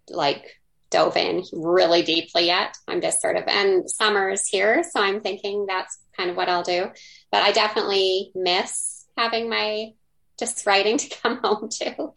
like 0.10 0.60
dove 0.90 1.18
in 1.18 1.44
really 1.54 2.04
deeply 2.04 2.46
yet. 2.46 2.78
I'm 2.88 3.02
just 3.02 3.22
sort 3.22 3.38
of, 3.38 3.44
and 3.48 3.90
summer's 3.90 4.48
here. 4.48 4.84
So 4.84 5.02
I'm 5.02 5.22
thinking 5.22 5.66
that's 5.66 5.98
kind 6.16 6.30
of 6.30 6.36
what 6.36 6.50
I'll 6.50 6.64
do. 6.64 6.92
But 7.32 7.44
I 7.44 7.52
definitely 7.52 8.32
miss 8.36 9.06
having 9.18 9.50
my 9.50 9.94
just 10.38 10.66
writing 10.66 10.98
to 11.00 11.18
come 11.22 11.40
home 11.44 11.70
to. 11.80 12.14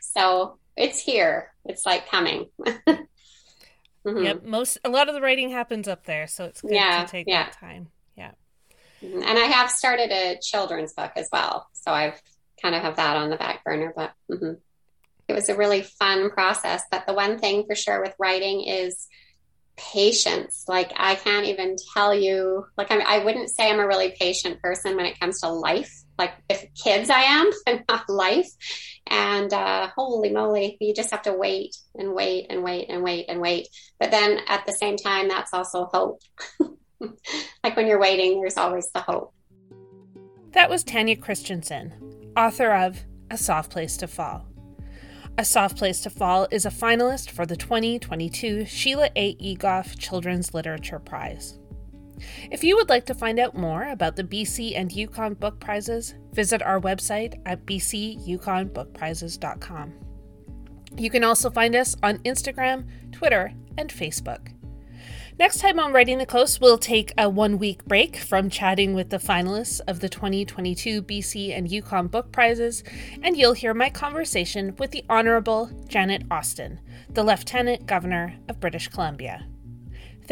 So 0.00 0.58
it's 0.76 1.00
here. 1.00 1.51
It's 1.64 1.86
like 1.86 2.08
coming. 2.10 2.46
mm-hmm. 2.66 4.24
Yep. 4.24 4.44
Most 4.44 4.78
a 4.84 4.90
lot 4.90 5.08
of 5.08 5.14
the 5.14 5.20
writing 5.20 5.50
happens 5.50 5.88
up 5.88 6.04
there, 6.04 6.26
so 6.26 6.44
it's 6.44 6.60
good 6.60 6.72
yeah, 6.72 7.04
to 7.04 7.10
take 7.10 7.26
yeah. 7.28 7.44
that 7.44 7.58
time. 7.58 7.88
Yeah. 8.16 8.32
Mm-hmm. 9.02 9.22
And 9.22 9.38
I 9.38 9.44
have 9.44 9.70
started 9.70 10.10
a 10.10 10.38
children's 10.40 10.92
book 10.92 11.12
as 11.16 11.28
well, 11.32 11.68
so 11.72 11.92
I've 11.92 12.20
kind 12.60 12.74
of 12.74 12.82
have 12.82 12.96
that 12.96 13.16
on 13.16 13.30
the 13.30 13.36
back 13.36 13.64
burner. 13.64 13.92
But 13.94 14.12
mm-hmm. 14.30 14.54
it 15.28 15.32
was 15.32 15.48
a 15.48 15.56
really 15.56 15.82
fun 15.82 16.30
process. 16.30 16.82
But 16.90 17.06
the 17.06 17.14
one 17.14 17.38
thing 17.38 17.64
for 17.66 17.74
sure 17.74 18.00
with 18.00 18.14
writing 18.18 18.62
is 18.62 19.08
patience. 19.76 20.64
Like 20.68 20.92
I 20.96 21.14
can't 21.14 21.46
even 21.46 21.76
tell 21.94 22.14
you. 22.14 22.66
Like 22.76 22.90
I'm, 22.90 23.02
I 23.06 23.24
wouldn't 23.24 23.50
say 23.50 23.70
I'm 23.70 23.80
a 23.80 23.86
really 23.86 24.14
patient 24.18 24.60
person 24.60 24.96
when 24.96 25.06
it 25.06 25.18
comes 25.18 25.40
to 25.40 25.48
life 25.48 26.01
like 26.18 26.32
kids 26.82 27.10
I 27.10 27.20
am, 27.20 27.50
but 27.66 27.82
not 27.88 28.08
life. 28.08 28.48
And 29.06 29.52
uh, 29.52 29.88
holy 29.96 30.30
moly, 30.30 30.76
you 30.80 30.94
just 30.94 31.10
have 31.10 31.22
to 31.22 31.32
wait 31.32 31.76
and 31.94 32.14
wait 32.14 32.46
and 32.50 32.62
wait 32.62 32.88
and 32.88 33.02
wait 33.02 33.26
and 33.28 33.40
wait. 33.40 33.68
But 33.98 34.10
then 34.10 34.40
at 34.48 34.64
the 34.66 34.72
same 34.72 34.96
time, 34.96 35.28
that's 35.28 35.52
also 35.52 35.86
hope. 35.86 36.20
like 37.64 37.76
when 37.76 37.86
you're 37.86 38.00
waiting, 38.00 38.40
there's 38.40 38.56
always 38.56 38.90
the 38.94 39.00
hope. 39.00 39.34
That 40.52 40.70
was 40.70 40.84
Tanya 40.84 41.16
Christensen, 41.16 41.92
author 42.36 42.72
of 42.72 43.00
A 43.30 43.38
Soft 43.38 43.70
Place 43.70 43.96
to 43.98 44.06
Fall. 44.06 44.46
A 45.38 45.44
Soft 45.46 45.78
Place 45.78 46.02
to 46.02 46.10
Fall 46.10 46.46
is 46.50 46.66
a 46.66 46.70
finalist 46.70 47.30
for 47.30 47.46
the 47.46 47.56
2022 47.56 48.66
Sheila 48.66 49.08
A. 49.16 49.34
Egoff 49.36 49.98
Children's 49.98 50.52
Literature 50.52 50.98
Prize. 50.98 51.58
If 52.50 52.64
you 52.64 52.76
would 52.76 52.88
like 52.88 53.06
to 53.06 53.14
find 53.14 53.38
out 53.38 53.56
more 53.56 53.88
about 53.88 54.16
the 54.16 54.24
BC 54.24 54.76
and 54.76 54.92
Yukon 54.92 55.34
Book 55.34 55.60
Prizes, 55.60 56.14
visit 56.32 56.62
our 56.62 56.80
website 56.80 57.40
at 57.46 57.64
bcyukonbookprizes.com. 57.66 59.92
You 60.96 61.10
can 61.10 61.24
also 61.24 61.50
find 61.50 61.74
us 61.74 61.96
on 62.02 62.18
Instagram, 62.18 62.86
Twitter, 63.12 63.54
and 63.78 63.90
Facebook. 63.90 64.48
Next 65.38 65.60
time 65.60 65.80
on 65.80 65.92
Writing 65.92 66.18
the 66.18 66.26
Coast, 66.26 66.60
we'll 66.60 66.76
take 66.76 67.12
a 67.16 67.28
one 67.28 67.58
week 67.58 67.84
break 67.86 68.16
from 68.16 68.50
chatting 68.50 68.92
with 68.92 69.08
the 69.08 69.16
finalists 69.16 69.80
of 69.88 70.00
the 70.00 70.08
2022 70.08 71.02
BC 71.02 71.56
and 71.56 71.70
Yukon 71.70 72.08
Book 72.08 72.32
Prizes, 72.32 72.84
and 73.22 73.36
you'll 73.36 73.54
hear 73.54 73.72
my 73.72 73.88
conversation 73.88 74.74
with 74.78 74.90
the 74.90 75.04
Honorable 75.08 75.70
Janet 75.88 76.24
Austin, 76.30 76.80
the 77.08 77.24
Lieutenant 77.24 77.86
Governor 77.86 78.36
of 78.48 78.60
British 78.60 78.88
Columbia. 78.88 79.46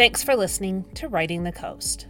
Thanks 0.01 0.25
for 0.25 0.35
listening 0.35 0.87
to 0.95 1.09
Writing 1.09 1.45
the 1.45 1.53
Coast. 1.53 2.07